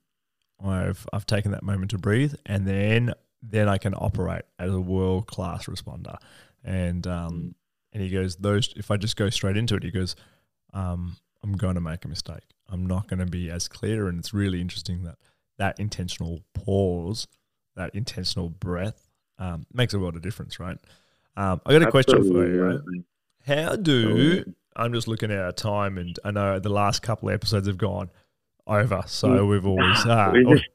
I've, 0.64 1.06
I've 1.12 1.26
taken 1.26 1.50
that 1.52 1.64
moment 1.64 1.90
to 1.90 1.98
breathe, 1.98 2.34
and 2.46 2.66
then, 2.66 3.14
then 3.42 3.68
I 3.68 3.78
can 3.78 3.94
operate 3.94 4.44
as 4.58 4.72
a 4.72 4.80
world 4.80 5.26
class 5.26 5.66
responder." 5.66 6.16
And 6.64 7.06
um, 7.06 7.54
and 7.92 8.02
he 8.02 8.10
goes, 8.10 8.36
"Those, 8.36 8.72
if 8.76 8.90
I 8.90 8.96
just 8.96 9.16
go 9.16 9.30
straight 9.30 9.56
into 9.56 9.74
it, 9.74 9.82
he 9.82 9.90
goes." 9.90 10.16
Um, 10.74 11.16
I'm 11.42 11.56
going 11.56 11.74
to 11.74 11.80
make 11.80 12.04
a 12.04 12.08
mistake. 12.08 12.44
I'm 12.68 12.86
not 12.86 13.08
going 13.08 13.18
to 13.18 13.26
be 13.26 13.50
as 13.50 13.68
clear, 13.68 14.08
and 14.08 14.18
it's 14.18 14.32
really 14.32 14.60
interesting 14.60 15.02
that 15.04 15.16
that 15.58 15.78
intentional 15.78 16.40
pause, 16.54 17.26
that 17.76 17.94
intentional 17.94 18.48
breath, 18.48 19.08
um, 19.38 19.66
makes 19.72 19.94
a 19.94 19.98
world 19.98 20.16
of 20.16 20.22
difference, 20.22 20.58
right? 20.60 20.78
Um, 21.36 21.60
I 21.66 21.72
got 21.72 21.82
a 21.82 21.90
question 21.90 22.22
for 22.30 22.46
you. 22.46 22.62
Right? 22.62 22.80
How 23.46 23.76
do 23.76 24.44
I'm 24.76 24.92
just 24.92 25.08
looking 25.08 25.30
at 25.30 25.38
our 25.38 25.52
time, 25.52 25.98
and 25.98 26.18
I 26.24 26.30
know 26.30 26.58
the 26.58 26.68
last 26.70 27.02
couple 27.02 27.28
of 27.28 27.34
episodes 27.34 27.66
have 27.66 27.78
gone 27.78 28.10
over, 28.66 29.02
so 29.06 29.28
Mm. 29.28 29.48
we've 29.50 29.66
always 29.66 30.06
uh, 30.06 30.30
We 30.32 30.44
just- 30.44 30.68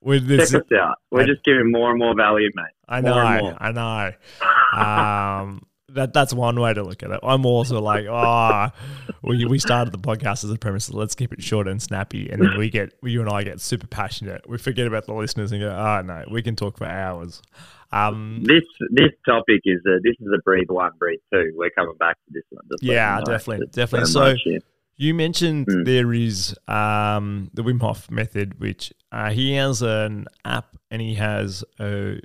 with 0.00 0.26
this. 0.26 0.50
Check 0.52 0.62
us 0.62 0.72
out. 0.78 0.98
We're 1.10 1.22
I- 1.22 1.26
just 1.26 1.44
giving 1.44 1.70
more 1.70 1.90
and 1.90 1.98
more 1.98 2.14
value, 2.14 2.50
mate. 2.54 2.66
I 2.88 3.00
know. 3.00 3.56
I 3.58 3.72
know. 3.72 4.12
Um, 4.74 5.62
that 5.94 6.12
that's 6.12 6.32
one 6.34 6.60
way 6.60 6.74
to 6.74 6.82
look 6.82 7.02
at 7.02 7.10
it. 7.10 7.20
I'm 7.22 7.44
also 7.46 7.80
like, 7.80 8.06
oh, 8.08 8.68
we 9.22 9.44
we 9.46 9.58
started 9.58 9.92
the 9.92 9.98
podcast 9.98 10.44
as 10.44 10.50
a 10.50 10.56
premise. 10.58 10.86
so 10.86 10.96
Let's 10.96 11.14
keep 11.14 11.32
it 11.32 11.42
short 11.42 11.66
and 11.68 11.80
snappy, 11.82 12.28
and 12.30 12.42
then 12.42 12.58
we 12.58 12.70
get 12.70 12.92
you 13.02 13.20
and 13.20 13.30
I 13.30 13.42
get 13.44 13.60
super 13.60 13.86
passionate. 13.86 14.48
We 14.48 14.58
forget 14.58 14.86
about 14.86 15.06
the 15.06 15.14
listeners 15.14 15.52
and 15.52 15.60
go, 15.60 15.70
oh 15.70 16.02
no, 16.02 16.24
we 16.30 16.42
can 16.42 16.56
talk 16.56 16.78
for 16.78 16.86
hours. 16.86 17.42
Um, 17.92 18.40
This 18.42 18.64
this 18.90 19.10
topic 19.24 19.60
is 19.64 19.80
a, 19.86 19.98
this 20.02 20.16
is 20.20 20.26
a 20.34 20.38
breathe 20.44 20.68
one, 20.68 20.90
breathe 20.98 21.20
two. 21.32 21.52
We're 21.56 21.70
coming 21.70 21.96
back 21.98 22.16
to 22.26 22.32
this 22.32 22.42
one. 22.50 22.64
Just 22.70 22.82
Yeah, 22.82 23.20
definitely, 23.24 23.66
definitely. 23.68 24.06
so 24.06 24.12
So- 24.20 24.30
much, 24.32 24.40
yeah. 24.46 24.58
You 24.96 25.12
mentioned 25.12 25.66
Mm. 25.66 25.84
there 25.84 26.12
is 26.12 26.54
um, 26.68 27.50
the 27.52 27.62
Wim 27.64 27.80
Hof 27.80 28.08
method, 28.12 28.60
which 28.60 28.92
uh, 29.10 29.30
he 29.30 29.54
has 29.54 29.82
an 29.82 30.26
app 30.44 30.76
and 30.88 31.02
he 31.02 31.14
has 31.14 31.64
a, 31.80 32.20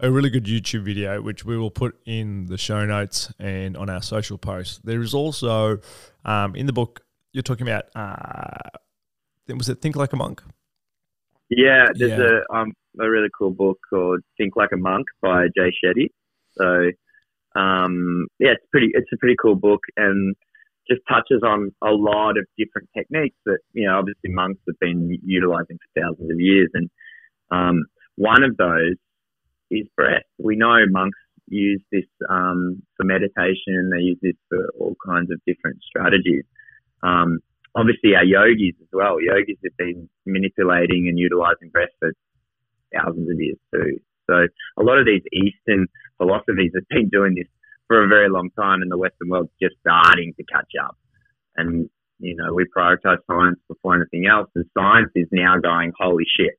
a 0.00 0.10
really 0.10 0.30
good 0.30 0.44
YouTube 0.44 0.82
video, 0.84 1.20
which 1.20 1.44
we 1.44 1.56
will 1.56 1.70
put 1.70 1.98
in 2.06 2.46
the 2.46 2.58
show 2.58 2.84
notes 2.84 3.32
and 3.38 3.76
on 3.76 3.88
our 3.90 4.02
social 4.02 4.38
posts. 4.38 4.80
There 4.84 5.00
is 5.00 5.14
also 5.14 5.78
um, 6.24 6.54
in 6.54 6.66
the 6.66 6.72
book 6.72 7.00
you're 7.32 7.42
talking 7.42 7.66
about. 7.68 7.84
Uh, 7.94 8.78
was 9.48 9.68
it 9.68 9.80
Think 9.80 9.96
Like 9.96 10.12
a 10.12 10.16
Monk? 10.16 10.42
Yeah, 11.50 11.86
there's 11.94 12.12
Yeah. 12.12 12.40
a 12.50 12.54
um 12.54 12.72
a 13.00 13.08
really 13.08 13.28
cool 13.36 13.50
book 13.50 13.78
called 13.90 14.20
Think 14.38 14.56
Like 14.56 14.70
a 14.72 14.76
Monk 14.76 15.06
by 15.20 15.48
Jay 15.56 15.72
Shetty. 15.84 16.08
So 16.52 16.90
um 17.60 18.26
yeah, 18.38 18.52
it's 18.52 18.64
pretty 18.70 18.90
it's 18.94 19.10
a 19.12 19.16
pretty 19.18 19.36
cool 19.40 19.56
book 19.56 19.80
and 19.96 20.34
just 20.88 21.02
touches 21.08 21.42
on 21.42 21.70
a 21.82 21.90
lot 21.90 22.38
of 22.38 22.46
different 22.58 22.88
techniques 22.96 23.36
that 23.46 23.58
you 23.72 23.86
know 23.86 23.98
obviously 23.98 24.30
monks 24.30 24.60
have 24.66 24.78
been 24.80 25.18
utilizing 25.24 25.78
for 25.78 26.00
thousands 26.00 26.30
of 26.30 26.40
years, 26.40 26.70
and 26.74 26.90
um, 27.50 27.84
one 28.16 28.42
of 28.42 28.56
those 28.56 28.96
is 29.72 29.88
breath. 29.96 30.22
We 30.38 30.56
know 30.56 30.76
monks 30.90 31.18
use 31.48 31.82
this 31.90 32.04
um, 32.28 32.82
for 32.96 33.04
meditation. 33.04 33.74
and 33.74 33.92
They 33.92 34.00
use 34.00 34.18
this 34.22 34.36
for 34.48 34.68
all 34.78 34.96
kinds 35.04 35.30
of 35.30 35.40
different 35.46 35.78
strategies. 35.82 36.44
Um, 37.02 37.40
obviously, 37.74 38.14
our 38.14 38.24
yogis 38.24 38.74
as 38.80 38.88
well. 38.92 39.20
Yogis 39.20 39.58
have 39.64 39.76
been 39.76 40.08
manipulating 40.26 41.08
and 41.08 41.18
utilizing 41.18 41.70
breath 41.70 41.92
for 41.98 42.12
thousands 42.94 43.30
of 43.30 43.40
years 43.40 43.58
too. 43.74 43.98
So 44.28 44.46
a 44.78 44.82
lot 44.82 44.98
of 44.98 45.06
these 45.06 45.22
Eastern 45.32 45.86
philosophies 46.18 46.72
have 46.74 46.88
been 46.88 47.08
doing 47.08 47.34
this 47.34 47.48
for 47.88 48.04
a 48.04 48.08
very 48.08 48.30
long 48.30 48.50
time, 48.58 48.82
and 48.82 48.90
the 48.90 48.98
Western 48.98 49.28
world's 49.28 49.50
just 49.60 49.74
starting 49.80 50.32
to 50.36 50.44
catch 50.44 50.70
up. 50.82 50.96
And 51.56 51.90
you 52.18 52.36
know, 52.36 52.54
we 52.54 52.64
prioritize 52.64 53.18
science 53.26 53.58
before 53.68 53.96
anything 53.96 54.26
else, 54.26 54.48
and 54.54 54.64
science 54.78 55.10
is 55.16 55.26
now 55.32 55.58
going, 55.58 55.92
holy 55.98 56.24
shit, 56.36 56.54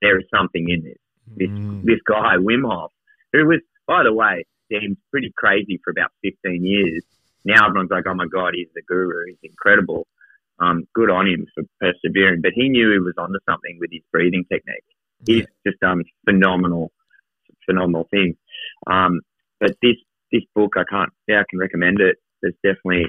there 0.00 0.18
is 0.18 0.24
something 0.34 0.68
in 0.70 0.82
this. 0.84 0.96
This 1.34 1.48
Mm. 1.50 1.82
this 1.84 2.00
guy 2.06 2.36
Wim 2.36 2.64
Hof, 2.64 2.92
who 3.32 3.46
was, 3.46 3.60
by 3.86 4.02
the 4.02 4.12
way, 4.12 4.44
seemed 4.70 4.96
pretty 5.10 5.32
crazy 5.36 5.80
for 5.82 5.90
about 5.90 6.10
15 6.22 6.64
years. 6.64 7.04
Now 7.44 7.66
everyone's 7.66 7.90
like, 7.90 8.06
oh 8.06 8.14
my 8.14 8.26
god, 8.26 8.54
he's 8.54 8.68
the 8.74 8.82
guru, 8.82 9.26
he's 9.26 9.38
incredible. 9.42 10.06
Um, 10.58 10.88
good 10.94 11.10
on 11.10 11.26
him 11.26 11.46
for 11.54 11.64
persevering, 11.80 12.40
but 12.40 12.52
he 12.54 12.68
knew 12.68 12.92
he 12.92 12.98
was 12.98 13.14
onto 13.18 13.38
something 13.48 13.76
with 13.78 13.90
his 13.92 14.02
breathing 14.10 14.44
technique. 14.50 14.84
He's 15.26 15.46
just 15.66 15.78
done 15.80 16.04
phenomenal, 16.24 16.92
phenomenal 17.66 18.08
things. 18.10 18.36
Um, 18.86 19.20
but 19.60 19.76
this 19.82 19.96
this 20.32 20.42
book, 20.54 20.74
I 20.76 20.84
can't, 20.88 21.12
yeah, 21.28 21.40
I 21.40 21.44
can 21.48 21.58
recommend 21.58 22.00
it. 22.00 22.16
There's 22.42 22.54
definitely, 22.64 23.06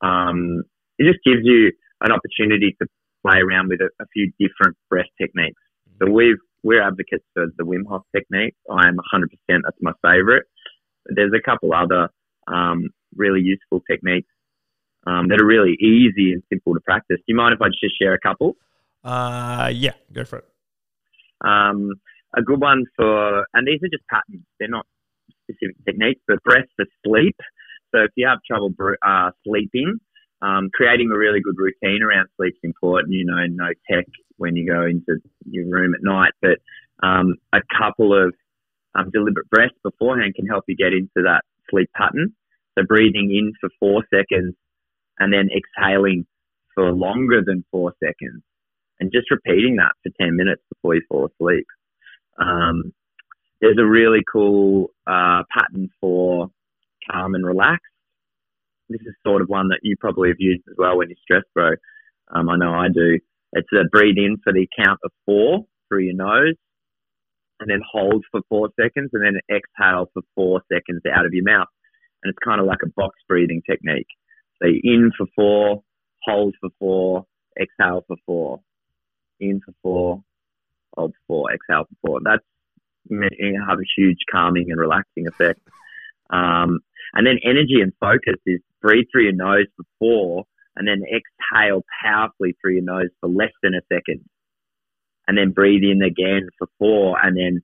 um, 0.00 0.62
it 0.98 1.04
just 1.04 1.22
gives 1.24 1.42
you 1.44 1.72
an 2.00 2.12
opportunity 2.12 2.74
to 2.80 2.88
play 3.22 3.40
around 3.40 3.68
with 3.68 3.80
a, 3.80 3.90
a 4.00 4.06
few 4.12 4.32
different 4.38 4.76
breath 4.88 5.06
techniques. 5.20 5.60
So 6.00 6.10
we've 6.10 6.38
we're 6.66 6.82
advocates 6.82 7.24
for 7.32 7.46
the 7.56 7.64
Wim 7.64 7.86
Hof 7.88 8.02
technique. 8.14 8.54
I'm 8.68 8.96
100%. 8.96 9.28
That's 9.48 9.78
my 9.80 9.92
favorite. 10.02 10.46
But 11.04 11.14
there's 11.14 11.32
a 11.32 11.40
couple 11.40 11.72
other 11.72 12.08
um, 12.48 12.88
really 13.14 13.40
useful 13.40 13.80
techniques 13.88 14.28
um, 15.06 15.28
that 15.28 15.40
are 15.40 15.46
really 15.46 15.76
easy 15.80 16.32
and 16.32 16.42
simple 16.52 16.74
to 16.74 16.80
practice. 16.80 17.18
Do 17.18 17.24
you 17.28 17.36
mind 17.36 17.54
if 17.54 17.62
I 17.62 17.68
just 17.68 17.96
share 18.00 18.14
a 18.14 18.18
couple? 18.18 18.56
Uh, 19.04 19.70
yeah, 19.72 19.92
go 20.12 20.24
for 20.24 20.38
it. 20.38 20.44
Um, 21.40 21.92
a 22.36 22.42
good 22.42 22.60
one 22.60 22.84
for, 22.96 23.46
and 23.54 23.66
these 23.66 23.80
are 23.84 23.88
just 23.88 24.04
patterns. 24.10 24.44
They're 24.58 24.68
not 24.68 24.86
specific 25.44 25.76
techniques, 25.86 26.20
but 26.26 26.42
breath 26.42 26.66
for 26.74 26.84
sleep. 27.06 27.36
So 27.94 28.02
if 28.02 28.10
you 28.16 28.26
have 28.26 28.38
trouble 28.44 28.74
uh, 29.06 29.30
sleeping, 29.46 30.00
um, 30.46 30.70
creating 30.72 31.10
a 31.12 31.18
really 31.18 31.40
good 31.40 31.56
routine 31.58 32.02
around 32.02 32.28
sleep's 32.36 32.58
important. 32.62 33.12
You 33.12 33.24
know, 33.24 33.44
no 33.48 33.70
tech 33.90 34.06
when 34.36 34.54
you 34.54 34.66
go 34.66 34.82
into 34.84 35.20
your 35.44 35.66
room 35.68 35.94
at 35.94 36.02
night, 36.02 36.32
but 36.40 36.58
um, 37.02 37.34
a 37.52 37.60
couple 37.76 38.14
of 38.14 38.34
um, 38.94 39.10
deliberate 39.12 39.50
breaths 39.50 39.74
beforehand 39.82 40.34
can 40.36 40.46
help 40.46 40.64
you 40.68 40.76
get 40.76 40.92
into 40.92 41.24
that 41.24 41.42
sleep 41.70 41.90
pattern. 41.96 42.32
So 42.78 42.84
breathing 42.86 43.30
in 43.34 43.52
for 43.60 43.70
four 43.80 44.04
seconds 44.14 44.54
and 45.18 45.32
then 45.32 45.48
exhaling 45.50 46.26
for 46.74 46.92
longer 46.92 47.42
than 47.44 47.64
four 47.70 47.94
seconds 48.02 48.42
and 49.00 49.12
just 49.12 49.30
repeating 49.30 49.76
that 49.76 49.92
for 50.02 50.12
10 50.20 50.36
minutes 50.36 50.62
before 50.72 50.94
you 50.94 51.02
fall 51.08 51.26
asleep. 51.26 51.66
Um, 52.38 52.92
there's 53.60 53.78
a 53.80 53.86
really 53.86 54.20
cool 54.30 54.90
uh, 55.06 55.42
pattern 55.50 55.90
for 56.00 56.50
calm 57.10 57.34
and 57.34 57.46
relax. 57.46 57.82
This 58.88 59.00
is 59.02 59.14
sort 59.26 59.42
of 59.42 59.48
one 59.48 59.68
that 59.68 59.80
you 59.82 59.96
probably 59.98 60.28
have 60.28 60.40
used 60.40 60.62
as 60.68 60.76
well 60.78 60.96
when 60.96 61.08
you're 61.08 61.18
stressed, 61.22 61.52
bro. 61.54 61.72
Um, 62.28 62.48
I 62.48 62.56
know 62.56 62.72
I 62.72 62.88
do. 62.92 63.18
It's 63.52 63.68
a 63.72 63.88
breathe 63.90 64.16
in 64.18 64.36
for 64.42 64.52
the 64.52 64.68
count 64.76 65.00
of 65.04 65.10
four 65.24 65.66
through 65.88 66.04
your 66.04 66.14
nose, 66.14 66.54
and 67.60 67.70
then 67.70 67.80
hold 67.90 68.24
for 68.30 68.40
four 68.48 68.70
seconds, 68.80 69.10
and 69.12 69.24
then 69.24 69.40
exhale 69.50 70.10
for 70.12 70.22
four 70.34 70.62
seconds 70.72 71.02
out 71.12 71.26
of 71.26 71.32
your 71.32 71.44
mouth. 71.44 71.68
And 72.22 72.30
it's 72.30 72.38
kind 72.44 72.60
of 72.60 72.66
like 72.66 72.80
a 72.84 72.88
box 72.88 73.18
breathing 73.28 73.62
technique. 73.68 74.08
So 74.62 74.68
in 74.68 75.12
for 75.16 75.26
four, 75.34 75.82
hold 76.22 76.54
for 76.60 76.70
four, 76.78 77.26
exhale 77.60 78.04
for 78.06 78.16
four, 78.26 78.60
in 79.40 79.60
for 79.64 79.74
four, 79.82 80.22
hold 80.96 81.12
for 81.12 81.20
four, 81.26 81.52
exhale 81.52 81.84
for 81.84 82.08
four. 82.08 82.20
That's 82.22 82.44
have 83.68 83.78
a 83.78 83.88
huge 83.96 84.18
calming 84.30 84.70
and 84.70 84.80
relaxing 84.80 85.26
effect. 85.26 85.60
Um, 86.30 86.80
and 87.14 87.26
then 87.26 87.38
energy 87.44 87.80
and 87.80 87.92
focus 88.00 88.36
is 88.46 88.60
breathe 88.82 89.06
through 89.10 89.24
your 89.24 89.32
nose 89.32 89.66
for 89.76 89.84
four, 89.98 90.44
and 90.76 90.86
then 90.86 91.02
exhale 91.04 91.82
powerfully 92.04 92.56
through 92.60 92.74
your 92.74 92.84
nose 92.84 93.08
for 93.20 93.28
less 93.28 93.52
than 93.62 93.74
a 93.74 93.80
second. 93.92 94.24
And 95.28 95.36
then 95.36 95.50
breathe 95.52 95.82
in 95.82 96.02
again 96.02 96.48
for 96.58 96.68
four, 96.78 97.16
and 97.22 97.36
then 97.36 97.62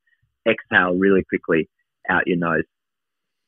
exhale 0.49 0.95
really 0.95 1.23
quickly 1.29 1.69
out 2.09 2.27
your 2.27 2.39
nose 2.39 2.65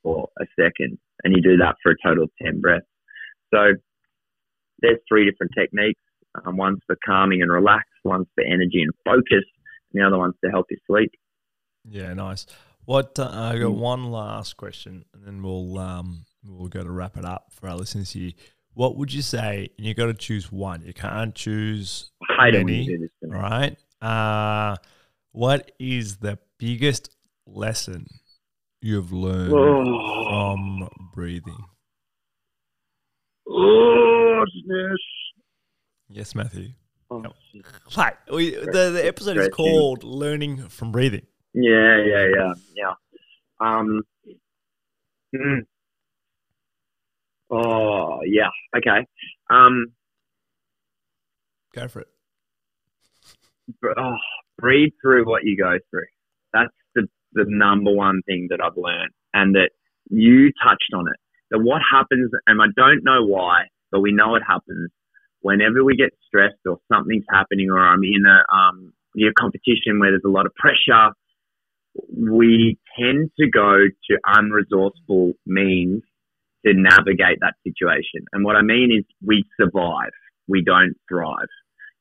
for 0.02 0.28
a 0.40 0.44
second. 0.58 0.98
And 1.24 1.34
you 1.34 1.42
do 1.42 1.56
that 1.58 1.76
for 1.82 1.92
a 1.92 1.96
total 2.06 2.24
of 2.24 2.30
10 2.42 2.60
breaths. 2.60 2.86
So 3.52 3.74
there's 4.80 4.98
three 5.08 5.28
different 5.28 5.52
techniques. 5.58 6.00
Um, 6.44 6.56
one's 6.56 6.80
for 6.86 6.96
calming 7.04 7.42
and 7.42 7.50
relax, 7.50 7.84
one's 8.04 8.26
for 8.34 8.44
energy 8.44 8.82
and 8.82 8.92
focus, 9.04 9.44
and 9.92 10.02
the 10.02 10.06
other 10.06 10.18
one's 10.18 10.34
to 10.44 10.50
help 10.50 10.66
you 10.70 10.76
sleep. 10.86 11.10
Yeah, 11.88 12.12
nice. 12.14 12.46
What 12.84 13.18
uh, 13.18 13.30
I 13.32 13.54
Mm. 13.54 13.60
got 13.62 13.74
one 13.76 14.04
last 14.10 14.56
question, 14.56 15.04
and 15.14 15.24
then 15.24 15.42
we'll 15.42 15.78
um 15.78 16.24
we'll 16.46 16.68
go 16.68 16.82
to 16.82 16.90
wrap 16.90 17.16
it 17.16 17.24
up 17.24 17.46
for 17.50 17.68
our 17.68 17.76
listeners 17.76 18.10
here. 18.12 18.32
What 18.74 18.96
would 18.96 19.12
you 19.12 19.22
say? 19.22 19.70
And 19.78 19.86
you've 19.86 19.96
got 19.96 20.06
to 20.06 20.14
choose 20.14 20.50
one. 20.50 20.82
You 20.84 20.92
can't 20.92 21.34
choose 21.34 22.10
I 22.38 22.50
don't 22.50 22.66
many. 22.66 22.86
do 22.86 22.98
this 22.98 23.10
to. 23.22 23.36
All 23.36 23.42
right. 23.42 23.76
Uh, 24.02 24.76
what 25.32 25.70
is 25.78 26.16
the 26.16 26.38
biggest 26.58 27.14
lesson 27.46 28.06
you've 28.82 29.12
learned 29.12 29.52
Oh, 29.52 30.24
from 30.28 30.88
breathing? 31.14 31.64
oh, 33.48 34.44
yes. 34.66 34.98
Yes, 36.08 36.34
Matthew. 36.34 36.70
Oh, 37.10 37.22
Right. 37.96 38.14
We, 38.32 38.50
the, 38.50 38.90
the 38.92 39.02
episode 39.06 39.36
is 39.36 39.48
called 39.48 40.02
"Learning 40.04 40.68
from 40.68 40.90
Breathing." 40.90 41.26
Yeah, 41.52 42.02
yeah, 42.04 42.26
yeah, 42.36 42.52
yeah. 42.74 42.92
Um. 43.60 44.02
mm. 45.34 45.60
Oh, 47.54 48.20
yeah. 48.26 48.48
Okay. 48.76 49.06
Um. 49.50 49.92
Go 51.74 51.88
for 51.88 52.00
it. 52.00 52.08
oh, 53.96 54.16
breathe 54.58 54.92
through 55.02 55.26
what 55.26 55.44
you 55.44 55.56
go 55.56 55.78
through. 55.90 56.06
That's 56.52 56.72
the, 56.94 57.08
the 57.32 57.44
number 57.48 57.92
one 57.92 58.22
thing 58.26 58.48
that 58.50 58.60
I've 58.62 58.76
learned 58.76 59.10
and 59.32 59.54
that 59.54 59.70
you 60.08 60.52
touched 60.62 60.92
on 60.94 61.06
it. 61.08 61.18
That 61.50 61.58
what 61.58 61.82
happens, 61.90 62.30
and 62.46 62.60
I 62.60 62.66
don't 62.76 63.04
know 63.04 63.24
why, 63.24 63.64
but 63.90 64.00
we 64.00 64.12
know 64.12 64.34
it 64.34 64.42
happens 64.46 64.90
whenever 65.40 65.84
we 65.84 65.96
get 65.96 66.10
stressed 66.26 66.60
or 66.66 66.78
something's 66.90 67.24
happening 67.30 67.70
or 67.70 67.78
I'm 67.78 68.02
in 68.02 68.24
a, 68.26 68.54
um, 68.56 68.92
you 69.14 69.26
know, 69.26 69.32
competition 69.38 70.00
where 70.00 70.10
there's 70.10 70.22
a 70.24 70.30
lot 70.30 70.46
of 70.46 70.54
pressure, 70.54 71.12
we 72.16 72.78
tend 72.98 73.30
to 73.38 73.48
go 73.48 73.76
to 74.10 74.18
unresourceful 74.26 75.34
means 75.46 76.02
to 76.66 76.72
navigate 76.74 77.38
that 77.40 77.54
situation. 77.62 78.24
And 78.32 78.44
what 78.44 78.56
I 78.56 78.62
mean 78.62 78.90
is 78.96 79.04
we 79.24 79.44
survive. 79.58 80.12
We 80.48 80.62
don't 80.62 80.94
thrive 81.08 81.48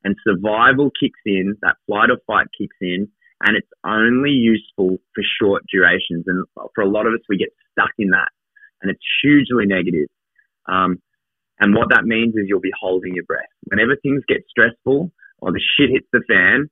and 0.04 0.14
survival 0.22 0.90
kicks 1.00 1.20
in, 1.24 1.56
that 1.62 1.76
flight 1.86 2.10
or 2.10 2.18
fight 2.26 2.46
kicks 2.58 2.76
in, 2.80 3.08
and 3.40 3.56
it's 3.56 3.68
only 3.84 4.30
useful 4.30 4.98
for 5.14 5.24
short 5.40 5.62
durations. 5.72 6.24
And 6.26 6.44
for 6.74 6.82
a 6.82 6.88
lot 6.88 7.06
of 7.06 7.14
us, 7.14 7.20
we 7.28 7.38
get 7.38 7.48
stuck 7.72 7.90
in 7.98 8.10
that, 8.10 8.28
and 8.82 8.90
it's 8.90 9.02
hugely 9.22 9.66
negative. 9.66 10.08
Um, 10.66 11.00
and 11.58 11.74
what 11.74 11.88
that 11.90 12.04
means 12.04 12.34
is 12.36 12.44
you'll 12.46 12.60
be 12.60 12.72
holding 12.78 13.14
your 13.14 13.24
breath. 13.24 13.48
Whenever 13.64 13.96
things 13.96 14.22
get 14.28 14.44
stressful 14.48 15.10
or 15.38 15.52
the 15.52 15.60
shit 15.76 15.90
hits 15.90 16.06
the 16.12 16.22
fan, 16.28 16.68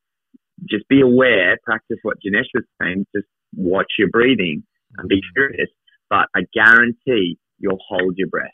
just 0.69 0.87
be 0.89 1.01
aware, 1.01 1.57
practice 1.65 1.99
what 2.03 2.19
Janesh 2.25 2.51
was 2.55 2.65
saying, 2.81 3.07
just 3.15 3.27
watch 3.57 3.93
your 3.99 4.09
breathing 4.09 4.63
and 4.99 5.09
be 5.09 5.21
curious. 5.35 5.69
But 6.11 6.27
I 6.35 6.43
guarantee 6.53 7.39
you'll 7.63 7.79
hold 7.89 8.15
your 8.19 8.29
breath. 8.29 8.51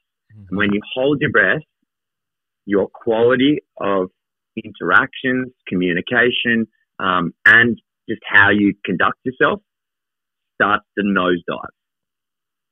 And 0.49 0.57
when 0.57 0.73
you 0.73 0.81
hold 0.94 1.21
your 1.21 1.31
breath, 1.31 1.62
your 2.66 2.88
quality 2.92 3.61
of 3.81 4.11
interactions, 4.57 5.53
communication, 5.66 6.66
um, 7.01 7.33
and 7.47 7.81
just 8.09 8.21
how 8.25 8.51
you 8.51 8.75
conduct 8.85 9.18
yourself 9.25 9.61
starts 10.55 10.85
to 10.99 11.05
nosedive. 11.05 11.68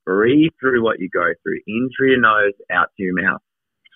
Breathe 0.04 0.50
through 0.60 0.84
what 0.84 1.00
you 1.00 1.08
go 1.12 1.32
through, 1.42 1.60
in 1.66 1.88
through 1.96 2.10
your 2.10 2.20
nose, 2.20 2.52
out 2.70 2.88
through 2.96 3.06
your 3.06 3.22
mouth, 3.22 3.40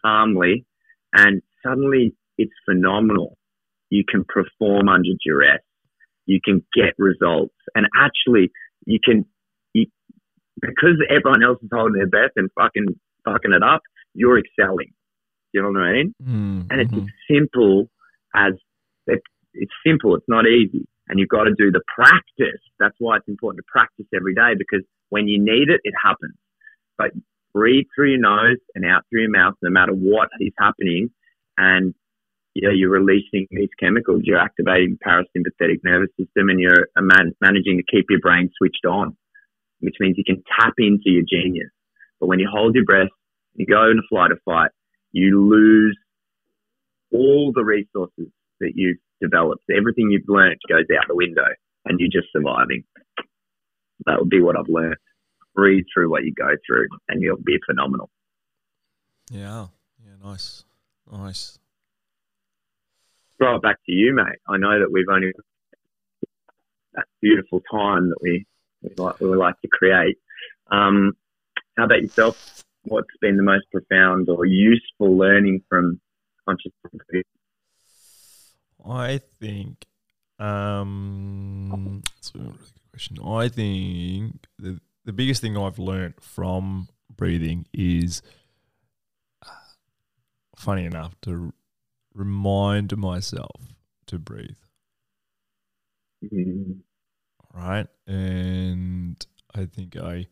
calmly, 0.05 0.65
and 1.13 1.43
suddenly 1.65 2.15
it's 2.39 2.53
phenomenal. 2.69 3.37
You 3.91 4.05
can 4.09 4.25
perform 4.25 4.89
under 4.89 5.11
duress. 5.25 5.61
You 6.27 6.41
can 6.45 6.65
get 6.75 6.95
results, 6.99 7.55
and 7.75 7.87
actually, 7.97 8.51
you 8.87 8.99
can, 9.05 9.25
because 10.61 10.97
everyone 11.09 11.43
else 11.43 11.59
is 11.63 11.69
holding 11.73 11.99
their 11.99 12.07
breath 12.07 12.33
and 12.37 12.51
fucking 12.59 12.99
fucking 13.25 13.53
it 13.53 13.63
up. 13.63 13.83
you're 14.15 14.39
excelling. 14.39 14.93
You 15.53 15.63
know 15.63 15.69
what 15.71 15.83
I 15.83 15.93
mean? 15.93 16.15
Mm, 16.23 16.67
And 16.71 16.81
it's 16.81 16.93
as 16.93 17.09
simple 17.31 17.91
as 18.35 18.53
it, 19.07 19.21
it's 19.55 19.73
simple. 19.85 20.15
It's 20.15 20.29
not 20.29 20.47
easy, 20.47 20.87
and 21.09 21.19
you've 21.19 21.29
got 21.29 21.45
to 21.45 21.55
do 21.59 21.73
the 21.73 21.83
practice. 21.93 22.61
That's 22.79 22.95
why 22.99 23.17
it's 23.17 23.29
important 23.29 23.65
to 23.65 23.71
practice 23.71 24.07
every 24.15 24.35
day 24.35 24.53
because 24.57 24.85
when 25.09 25.27
you 25.27 25.39
need 25.43 25.69
it, 25.69 25.81
it 25.83 25.95
happens. 26.01 26.35
But 26.97 27.11
breathe 27.53 27.87
through 27.95 28.11
your 28.11 28.21
nose 28.21 28.59
and 28.77 28.85
out 28.85 29.03
through 29.11 29.23
your 29.23 29.31
mouth, 29.31 29.55
no 29.63 29.71
matter 29.71 29.93
what 29.93 30.29
is 30.41 30.53
happening, 30.59 31.11
and 31.59 31.95
you 32.55 32.63
know, 32.67 32.75
you're 32.75 32.91
releasing 32.91 33.47
these 33.51 33.69
chemicals. 33.79 34.23
You're 34.25 34.39
activating 34.39 34.99
the 34.99 35.05
parasympathetic 35.09 35.81
nervous 35.85 36.11
system, 36.19 36.49
and 36.49 36.59
you're 36.61 36.89
man- 36.99 37.33
managing 37.41 37.79
to 37.79 37.85
keep 37.91 38.07
your 38.11 38.21
brain 38.21 38.51
switched 38.57 38.85
on, 38.87 39.17
which 39.81 39.97
means 40.01 40.17
you 40.17 40.25
can 40.25 40.43
tap 40.59 40.75
into 40.79 41.11
your 41.11 41.25
genius. 41.29 41.71
But 42.19 42.27
when 42.27 42.39
you 42.39 42.49
hold 42.51 42.75
your 42.75 42.85
breath, 42.85 43.09
you 43.55 43.67
go 43.67 43.91
into 43.91 44.03
flight 44.09 44.31
or 44.31 44.39
fight, 44.45 44.71
you 45.13 45.49
lose 45.49 45.99
all 47.13 47.53
the 47.55 47.65
resources 47.65 48.29
that 48.61 48.73
you've 48.75 48.99
developed. 49.21 49.65
Everything 49.71 50.11
you've 50.11 50.29
learned 50.29 50.61
goes 50.69 50.87
out 50.97 51.09
the 51.09 51.17
window 51.17 51.47
and 51.87 51.99
you're 51.99 52.11
just 52.11 52.33
surviving. 52.33 52.85
That 54.07 54.19
would 54.19 54.31
be 54.31 54.41
what 54.41 54.57
I've 54.57 54.69
learned. 54.69 54.97
Breathe 55.55 55.85
through 55.93 56.11
what 56.11 56.23
you 56.25 56.33
go 56.33 56.51
through 56.67 56.89
and 57.09 57.21
you'll 57.21 57.37
be 57.37 57.59
phenomenal. 57.67 58.09
Yeah. 59.31 59.67
Yeah. 60.05 60.15
Nice. 60.23 60.65
Nice. 61.11 61.59
Throw 63.39 63.57
it 63.57 63.63
back 63.63 63.77
to 63.87 63.93
you, 63.93 64.15
mate. 64.15 64.39
I 64.47 64.59
know 64.59 64.79
that 64.79 64.93
we've 64.93 65.09
only 65.11 65.33
that 66.95 67.07
beautiful 67.21 67.63
time 67.71 68.11
that 68.11 68.19
we, 68.21 68.47
we 68.83 68.91
like 68.97 69.21
we 69.21 69.37
like 69.37 69.61
to 69.61 69.69
create. 69.69 70.19
Um, 70.71 71.13
how 71.77 71.85
about 71.85 72.03
yourself? 72.03 72.37
What's 72.85 73.09
been 73.21 73.37
the 73.37 73.43
most 73.43 73.67
profound 73.73 74.29
or 74.29 74.47
useful 74.47 75.17
learning 75.17 75.63
from 75.69 76.01
conscious 76.47 76.73
breathing? 76.83 77.25
I 78.87 79.21
think 79.41 79.87
um 80.39 82.03
that's 82.17 82.33
a 82.35 82.39
really 82.39 82.53
good 82.53 82.91
question. 82.93 83.19
I 83.25 83.49
think 83.49 84.47
the 84.59 84.81
the 85.05 85.13
biggest 85.13 85.43
thing 85.43 85.57
I've 85.57 85.79
learned 85.79 86.15
from 86.21 86.89
breathing 87.15 87.67
is 87.75 88.23
uh, 89.45 89.51
funny 90.57 90.85
enough 90.85 91.15
to 91.23 91.53
remind 92.15 92.97
myself 92.97 93.75
to 94.07 94.19
breathe, 94.19 94.57
Mm, 96.23 96.81
right? 97.55 97.87
And 98.07 99.25
I 99.55 99.67
think 99.67 99.97
I 99.97 100.27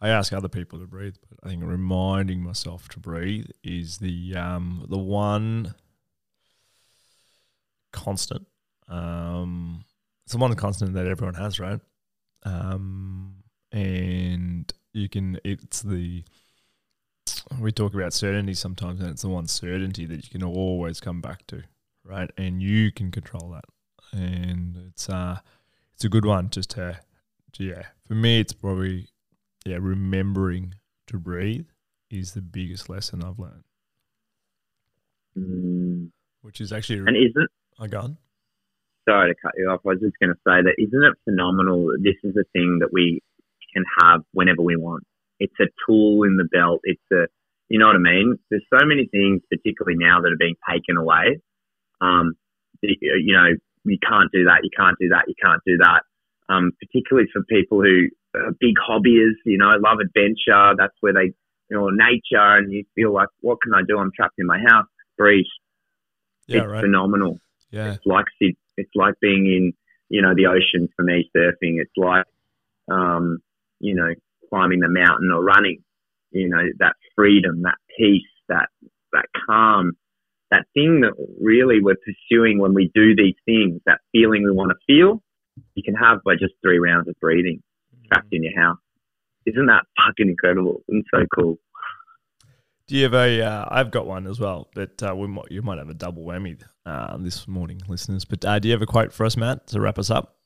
I 0.00 0.10
ask 0.10 0.32
other 0.32 0.48
people 0.48 0.78
to 0.78 0.86
breathe, 0.86 1.16
but 1.28 1.38
I 1.42 1.50
think 1.50 1.62
reminding 1.64 2.40
myself 2.40 2.88
to 2.90 3.00
breathe 3.00 3.46
is 3.64 3.98
the 3.98 4.34
um 4.36 4.86
the 4.88 4.98
one 4.98 5.74
constant. 7.92 8.46
Um, 8.88 9.84
it's 10.24 10.32
the 10.32 10.38
one 10.38 10.54
constant 10.54 10.94
that 10.94 11.06
everyone 11.06 11.34
has, 11.34 11.58
right? 11.58 11.80
Um, 12.44 13.42
and 13.72 14.72
you 14.92 15.08
can. 15.08 15.38
It's 15.44 15.82
the 15.82 16.24
we 17.60 17.72
talk 17.72 17.94
about 17.94 18.12
certainty 18.12 18.54
sometimes, 18.54 19.00
and 19.00 19.10
it's 19.10 19.22
the 19.22 19.28
one 19.28 19.46
certainty 19.46 20.06
that 20.06 20.24
you 20.24 20.30
can 20.30 20.42
always 20.42 21.00
come 21.00 21.20
back 21.20 21.46
to, 21.48 21.62
right? 22.04 22.30
And 22.36 22.62
you 22.62 22.92
can 22.92 23.10
control 23.10 23.50
that, 23.50 23.64
and 24.12 24.76
it's 24.88 25.08
uh, 25.08 25.38
it's 25.98 26.04
a 26.04 26.08
good 26.08 26.24
one 26.24 26.48
just 26.48 26.70
to, 26.70 26.96
to 27.54 27.64
yeah. 27.64 27.82
For 28.06 28.14
me, 28.14 28.38
it's 28.38 28.52
probably 28.52 29.08
yeah, 29.66 29.78
remembering 29.80 30.76
to 31.08 31.18
breathe 31.18 31.66
is 32.08 32.34
the 32.34 32.40
biggest 32.40 32.88
lesson 32.88 33.24
I've 33.24 33.40
learned, 33.40 33.64
mm. 35.36 36.08
which 36.42 36.60
is 36.60 36.72
actually 36.72 37.00
And 37.00 37.16
isn't 37.16 37.50
I 37.80 37.88
gone. 37.88 38.16
sorry 39.08 39.34
to 39.34 39.40
cut 39.42 39.54
you 39.58 39.70
off. 39.70 39.80
I 39.84 39.88
was 39.88 39.98
just 40.00 40.14
going 40.20 40.30
to 40.30 40.38
say 40.46 40.62
that 40.62 40.76
isn't 40.78 41.02
it 41.02 41.14
phenomenal 41.24 41.86
that 41.88 41.98
this 42.04 42.14
is 42.22 42.36
a 42.36 42.44
thing 42.52 42.78
that 42.78 42.90
we 42.92 43.20
can 43.74 43.84
have 44.00 44.20
whenever 44.32 44.62
we 44.62 44.76
want. 44.76 45.02
It's 45.40 45.58
a 45.60 45.66
tool 45.84 46.22
in 46.22 46.36
the 46.36 46.44
belt. 46.44 46.78
It's 46.84 47.02
a, 47.12 47.26
you 47.68 47.80
know 47.80 47.88
what 47.88 47.96
I 47.96 47.98
mean? 47.98 48.38
There's 48.50 48.64
so 48.72 48.86
many 48.86 49.08
things, 49.10 49.42
particularly 49.50 49.98
now, 49.98 50.20
that 50.20 50.30
are 50.30 50.38
being 50.38 50.54
taken 50.70 50.96
away. 50.96 51.40
Um, 52.00 52.34
you 52.82 53.34
know, 53.34 53.56
you 53.84 53.98
can't 54.06 54.30
do 54.32 54.44
that. 54.44 54.60
You 54.62 54.70
can't 54.76 54.96
do 55.00 55.08
that. 55.08 55.24
You 55.28 55.34
can't 55.42 55.62
do 55.66 55.76
that. 55.78 56.02
Um, 56.48 56.72
particularly 56.80 57.28
for 57.32 57.42
people 57.44 57.82
who 57.82 58.08
are 58.34 58.52
big 58.60 58.76
hobbyists, 58.76 59.44
you 59.44 59.58
know, 59.58 59.76
love 59.80 59.98
adventure. 60.00 60.74
That's 60.76 60.94
where 61.00 61.12
they, 61.12 61.32
you 61.70 61.76
know, 61.76 61.90
nature, 61.90 62.56
and 62.56 62.72
you 62.72 62.84
feel 62.94 63.12
like, 63.12 63.28
what 63.40 63.58
can 63.62 63.74
I 63.74 63.82
do? 63.86 63.98
I'm 63.98 64.10
trapped 64.14 64.38
in 64.38 64.46
my 64.46 64.58
house. 64.58 64.86
Breathe. 65.16 65.44
Yeah, 66.46 66.60
it's 66.62 66.68
right. 66.68 66.80
phenomenal. 66.82 67.38
Yeah, 67.70 67.94
It's 67.94 68.06
like 68.06 68.24
it's 68.40 68.90
like 68.94 69.14
being 69.20 69.46
in 69.46 69.72
you 70.08 70.22
know 70.22 70.34
the 70.34 70.46
ocean 70.46 70.88
for 70.96 71.02
me 71.02 71.30
surfing. 71.36 71.80
It's 71.80 71.92
like 71.96 72.24
um, 72.90 73.38
you 73.80 73.94
know 73.94 74.14
climbing 74.48 74.80
the 74.80 74.88
mountain 74.88 75.30
or 75.32 75.42
running. 75.42 75.82
You 76.30 76.48
know 76.48 76.62
that 76.78 76.94
freedom, 77.14 77.62
that 77.62 77.76
peace, 77.98 78.22
that 78.48 78.68
that 79.12 79.26
calm, 79.46 79.92
that 80.50 80.64
thing 80.74 81.02
that 81.02 81.12
really 81.40 81.80
we're 81.80 81.96
pursuing 81.96 82.58
when 82.58 82.74
we 82.74 82.90
do 82.94 83.14
these 83.14 83.34
things. 83.44 83.80
That 83.86 84.00
feeling 84.12 84.44
we 84.44 84.52
want 84.52 84.70
to 84.70 84.76
feel, 84.86 85.22
you 85.74 85.82
can 85.82 85.94
have 85.94 86.22
by 86.24 86.34
just 86.34 86.54
three 86.62 86.78
rounds 86.78 87.08
of 87.08 87.14
breathing, 87.20 87.62
trapped 88.10 88.32
in 88.32 88.42
your 88.42 88.58
house. 88.60 88.78
Isn't 89.46 89.66
that 89.66 89.84
fucking 89.96 90.28
incredible 90.28 90.82
and 90.88 91.04
so 91.12 91.24
cool? 91.34 91.58
Do 92.86 92.96
you 92.96 93.04
have 93.04 93.14
a? 93.14 93.42
Uh, 93.42 93.68
I've 93.70 93.90
got 93.90 94.06
one 94.06 94.26
as 94.26 94.40
well, 94.40 94.68
but 94.74 95.02
uh, 95.02 95.14
we 95.14 95.26
might, 95.26 95.50
you 95.50 95.60
might 95.60 95.78
have 95.78 95.90
a 95.90 95.94
double 95.94 96.24
whammy 96.24 96.58
uh, 96.86 97.18
this 97.18 97.46
morning, 97.46 97.82
listeners. 97.86 98.24
But 98.24 98.44
uh, 98.44 98.58
do 98.58 98.68
you 98.68 98.72
have 98.72 98.82
a 98.82 98.86
quote 98.86 99.12
for 99.12 99.26
us, 99.26 99.36
Matt, 99.36 99.66
to 99.68 99.80
wrap 99.80 99.98
us 99.98 100.10
up? 100.10 100.36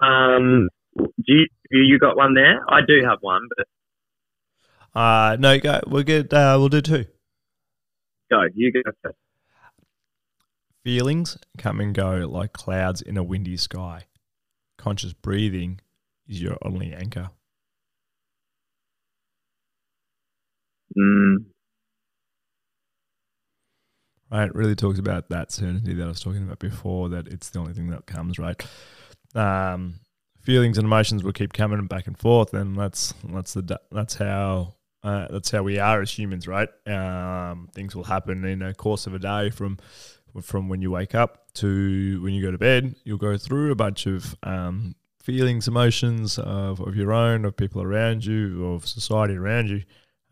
Um, 0.00 0.68
do 0.96 1.06
you 1.26 1.46
you 1.70 1.98
got 1.98 2.16
one 2.16 2.34
there? 2.34 2.60
I 2.68 2.80
do 2.86 3.02
have 3.04 3.18
one, 3.20 3.48
but 3.56 3.66
Uh, 4.94 5.36
no, 5.38 5.58
go. 5.58 5.80
We'll 5.86 6.02
get. 6.02 6.32
Uh, 6.32 6.56
we'll 6.58 6.68
do 6.68 6.80
two. 6.80 7.06
Go. 8.32 8.42
You 8.54 8.72
go 8.72 8.80
first. 9.02 9.16
Feelings 10.84 11.38
come 11.58 11.80
and 11.80 11.94
go 11.94 12.26
like 12.28 12.52
clouds 12.52 13.00
in 13.02 13.16
a 13.16 13.22
windy 13.22 13.56
sky. 13.56 14.04
Conscious 14.78 15.12
breathing 15.12 15.80
is 16.26 16.42
your 16.42 16.56
only 16.62 16.92
anchor. 16.92 17.30
Mm, 20.96 21.46
Right, 24.32 24.48
it 24.48 24.54
really 24.54 24.74
talks 24.74 24.98
about 24.98 25.28
that 25.28 25.52
certainty 25.52 25.92
that 25.92 26.04
I 26.04 26.08
was 26.08 26.20
talking 26.20 26.42
about 26.42 26.58
before. 26.58 27.10
That 27.10 27.28
it's 27.28 27.50
the 27.50 27.58
only 27.58 27.74
thing 27.74 27.90
that 27.90 28.06
comes 28.06 28.38
right. 28.38 28.58
Um, 29.34 29.96
feelings 30.40 30.78
and 30.78 30.86
emotions 30.86 31.22
will 31.22 31.32
keep 31.32 31.52
coming 31.52 31.86
back 31.86 32.06
and 32.06 32.18
forth, 32.18 32.54
and 32.54 32.74
that's 32.74 33.12
that's 33.24 33.52
the 33.52 33.78
that's 33.90 34.14
how 34.14 34.74
uh, 35.02 35.26
that's 35.30 35.50
how 35.50 35.62
we 35.62 35.78
are 35.78 36.00
as 36.00 36.16
humans, 36.16 36.46
right? 36.46 36.68
Um, 36.86 37.68
things 37.74 37.96
will 37.96 38.04
happen 38.04 38.44
in 38.44 38.62
a 38.62 38.74
course 38.74 39.06
of 39.06 39.14
a 39.14 39.18
day 39.18 39.50
from 39.50 39.78
from 40.40 40.68
when 40.68 40.80
you 40.80 40.90
wake 40.90 41.14
up 41.14 41.52
to 41.54 42.22
when 42.22 42.34
you 42.34 42.42
go 42.42 42.50
to 42.50 42.58
bed. 42.58 42.94
You'll 43.04 43.18
go 43.18 43.36
through 43.36 43.72
a 43.72 43.76
bunch 43.76 44.06
of 44.06 44.36
um, 44.42 44.94
feelings, 45.22 45.68
emotions 45.68 46.38
of, 46.38 46.80
of 46.80 46.96
your 46.96 47.12
own, 47.12 47.44
of 47.44 47.56
people 47.56 47.82
around 47.82 48.24
you, 48.24 48.72
of 48.72 48.86
society 48.86 49.34
around 49.34 49.68
you. 49.68 49.82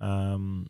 Um, 0.01 0.69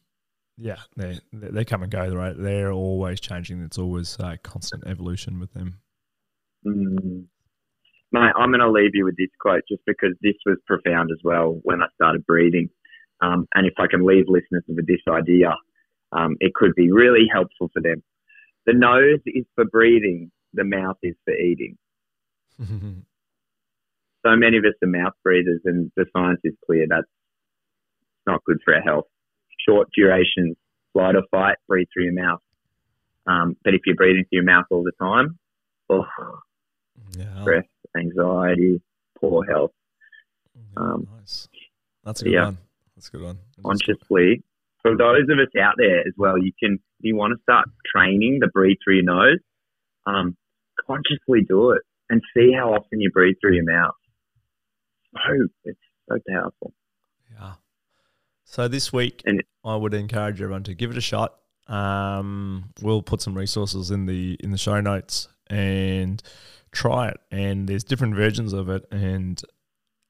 yeah, 0.56 0.76
they 0.96 1.18
they 1.32 1.64
come 1.64 1.82
and 1.82 1.92
go, 1.92 2.08
right? 2.14 2.34
They're 2.36 2.72
always 2.72 3.20
changing. 3.20 3.62
It's 3.62 3.78
always 3.78 4.18
uh, 4.18 4.36
constant 4.42 4.84
evolution 4.86 5.38
with 5.40 5.52
them. 5.52 5.78
mm. 6.66 7.24
Mate, 8.12 8.32
I'm 8.36 8.50
going 8.50 8.58
to 8.58 8.70
leave 8.70 8.90
you 8.94 9.04
with 9.04 9.16
this 9.16 9.30
quote 9.40 9.62
just 9.68 9.82
because 9.86 10.16
this 10.20 10.34
was 10.44 10.58
profound 10.66 11.10
as 11.12 11.20
well 11.22 11.60
when 11.62 11.80
I 11.80 11.86
started 11.94 12.26
breathing. 12.26 12.68
Um, 13.22 13.46
and 13.54 13.66
if 13.66 13.74
I 13.78 13.86
can 13.86 14.06
leave 14.06 14.26
listeners 14.28 14.64
with 14.68 14.86
this 14.86 15.00
idea, 15.08 15.54
um, 16.12 16.36
it 16.40 16.54
could 16.54 16.74
be 16.74 16.90
really 16.90 17.26
helpful 17.32 17.70
for 17.72 17.82
them. 17.82 18.02
The 18.66 18.72
nose 18.72 19.20
is 19.26 19.44
for 19.54 19.64
breathing, 19.64 20.30
the 20.54 20.64
mouth 20.64 20.96
is 21.02 21.14
for 21.24 21.34
eating. 21.34 21.76
So 24.24 24.36
many 24.36 24.58
of 24.58 24.64
us 24.64 24.74
are 24.82 24.86
mouth 24.86 25.14
breathers, 25.22 25.60
and 25.64 25.90
the 25.96 26.04
science 26.14 26.40
is 26.44 26.52
clear 26.66 26.86
that's 26.88 27.06
not 28.26 28.44
good 28.44 28.58
for 28.64 28.74
our 28.74 28.82
health. 28.82 29.06
Short 29.66 29.88
durations, 29.96 30.56
flight 30.92 31.16
or 31.16 31.22
fight, 31.30 31.56
breathe 31.66 31.88
through 31.92 32.04
your 32.04 32.12
mouth. 32.12 32.40
Um, 33.26 33.56
but 33.64 33.74
if 33.74 33.82
you're 33.86 33.96
breathing 33.96 34.24
through 34.24 34.38
your 34.38 34.44
mouth 34.44 34.66
all 34.70 34.82
the 34.82 34.92
time, 35.00 35.38
oh, 35.88 36.04
yeah, 37.16 37.40
stress, 37.42 37.64
anxiety, 37.96 38.82
poor 39.18 39.44
health. 39.44 39.72
um, 40.76 41.08
nice. 41.18 41.48
That's 42.04 42.20
a 42.20 42.24
good 42.24 42.32
yeah. 42.32 42.44
one. 42.44 42.58
That's 43.00 43.08
a 43.08 43.12
good 43.12 43.22
one. 43.22 43.38
consciously. 43.64 44.42
For 44.82 44.94
those 44.96 45.22
of 45.30 45.38
us 45.38 45.48
out 45.58 45.74
there 45.78 46.00
as 46.00 46.12
well, 46.18 46.36
you 46.36 46.52
can 46.62 46.74
if 46.74 46.80
you 47.04 47.16
want 47.16 47.32
to 47.34 47.42
start 47.42 47.66
training 47.94 48.40
the 48.40 48.48
breathe 48.48 48.76
through 48.84 48.96
your 48.96 49.04
nose. 49.04 49.38
Um, 50.06 50.36
consciously 50.86 51.44
do 51.48 51.70
it 51.70 51.82
and 52.10 52.20
see 52.36 52.52
how 52.52 52.74
often 52.74 53.00
you 53.00 53.10
breathe 53.10 53.36
through 53.40 53.54
your 53.54 53.64
mouth. 53.64 53.94
So 55.14 55.46
it's 55.64 55.78
so 56.08 56.18
powerful. 56.28 56.74
Yeah. 57.32 57.54
So 58.44 58.68
this 58.68 58.92
week, 58.92 59.22
And- 59.24 59.42
I 59.64 59.76
would 59.76 59.94
encourage 59.94 60.40
everyone 60.42 60.64
to 60.64 60.74
give 60.74 60.90
it 60.90 60.96
a 60.98 61.02
shot. 61.02 61.36
Um, 61.68 62.70
we'll 62.82 63.02
put 63.02 63.22
some 63.22 63.34
resources 63.36 63.90
in 63.90 64.06
the 64.06 64.36
in 64.40 64.50
the 64.50 64.58
show 64.58 64.80
notes 64.80 65.28
and 65.48 66.22
try 66.72 67.08
it. 67.08 67.18
And 67.30 67.66
there's 67.68 67.84
different 67.84 68.14
versions 68.14 68.52
of 68.52 68.68
it, 68.68 68.84
and 68.90 69.40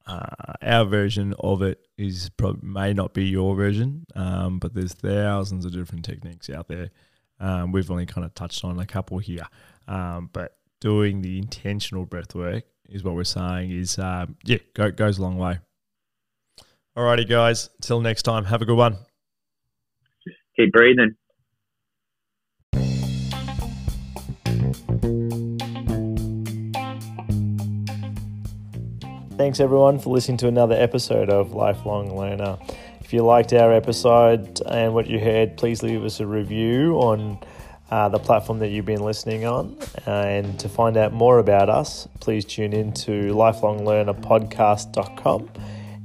uh, 0.07 0.53
our 0.61 0.85
version 0.85 1.33
of 1.39 1.61
it 1.61 1.79
is 1.97 2.29
probably 2.37 2.67
may 2.67 2.93
not 2.93 3.13
be 3.13 3.25
your 3.25 3.55
version, 3.55 4.05
um, 4.15 4.59
but 4.59 4.73
there's 4.73 4.93
thousands 4.93 5.65
of 5.65 5.73
different 5.73 6.05
techniques 6.05 6.49
out 6.49 6.67
there. 6.67 6.89
Um, 7.39 7.71
we've 7.71 7.89
only 7.89 8.05
kind 8.05 8.25
of 8.25 8.33
touched 8.35 8.63
on 8.63 8.79
a 8.79 8.85
couple 8.85 9.17
here, 9.19 9.45
um, 9.87 10.29
but 10.31 10.57
doing 10.79 11.21
the 11.21 11.37
intentional 11.37 12.05
breath 12.05 12.35
work 12.35 12.63
is 12.89 13.03
what 13.03 13.15
we're 13.15 13.23
saying 13.23 13.71
is 13.71 13.97
um, 13.99 14.35
yeah 14.43 14.57
go, 14.73 14.91
goes 14.91 15.17
a 15.17 15.21
long 15.21 15.37
way. 15.37 15.59
Alrighty, 16.97 17.27
guys. 17.27 17.69
Till 17.81 18.01
next 18.01 18.23
time. 18.23 18.43
Have 18.45 18.61
a 18.61 18.65
good 18.65 18.77
one. 18.77 18.97
Keep 20.57 20.73
breathing. 20.73 21.15
Thanks 29.41 29.59
everyone 29.59 29.97
for 29.97 30.13
listening 30.13 30.37
to 30.37 30.47
another 30.47 30.75
episode 30.75 31.31
of 31.31 31.53
Lifelong 31.53 32.15
Learner. 32.15 32.59
If 32.99 33.11
you 33.11 33.23
liked 33.23 33.53
our 33.53 33.73
episode 33.73 34.61
and 34.69 34.93
what 34.93 35.07
you 35.07 35.19
heard, 35.19 35.57
please 35.57 35.81
leave 35.81 36.03
us 36.03 36.19
a 36.19 36.27
review 36.27 36.93
on 36.97 37.39
uh, 37.89 38.07
the 38.09 38.19
platform 38.19 38.59
that 38.59 38.67
you've 38.67 38.85
been 38.85 39.01
listening 39.01 39.45
on. 39.45 39.79
And 40.05 40.59
to 40.59 40.69
find 40.69 40.95
out 40.95 41.11
more 41.11 41.39
about 41.39 41.71
us, 41.71 42.07
please 42.19 42.45
tune 42.45 42.71
in 42.71 42.93
to 42.93 43.33
lifelonglearnerpodcast.com 43.33 45.49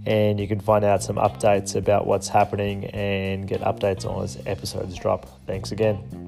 and 0.07 0.41
you 0.41 0.49
can 0.49 0.61
find 0.61 0.87
out 0.87 1.03
some 1.03 1.17
updates 1.17 1.77
about 1.77 2.07
what's 2.07 2.29
happening 2.29 2.87
and 2.87 3.47
get 3.47 3.61
updates 3.61 4.07
on 4.07 4.25
as 4.25 4.39
episodes 4.47 4.97
drop. 4.97 5.29
Thanks 5.47 5.73
again. 5.73 6.26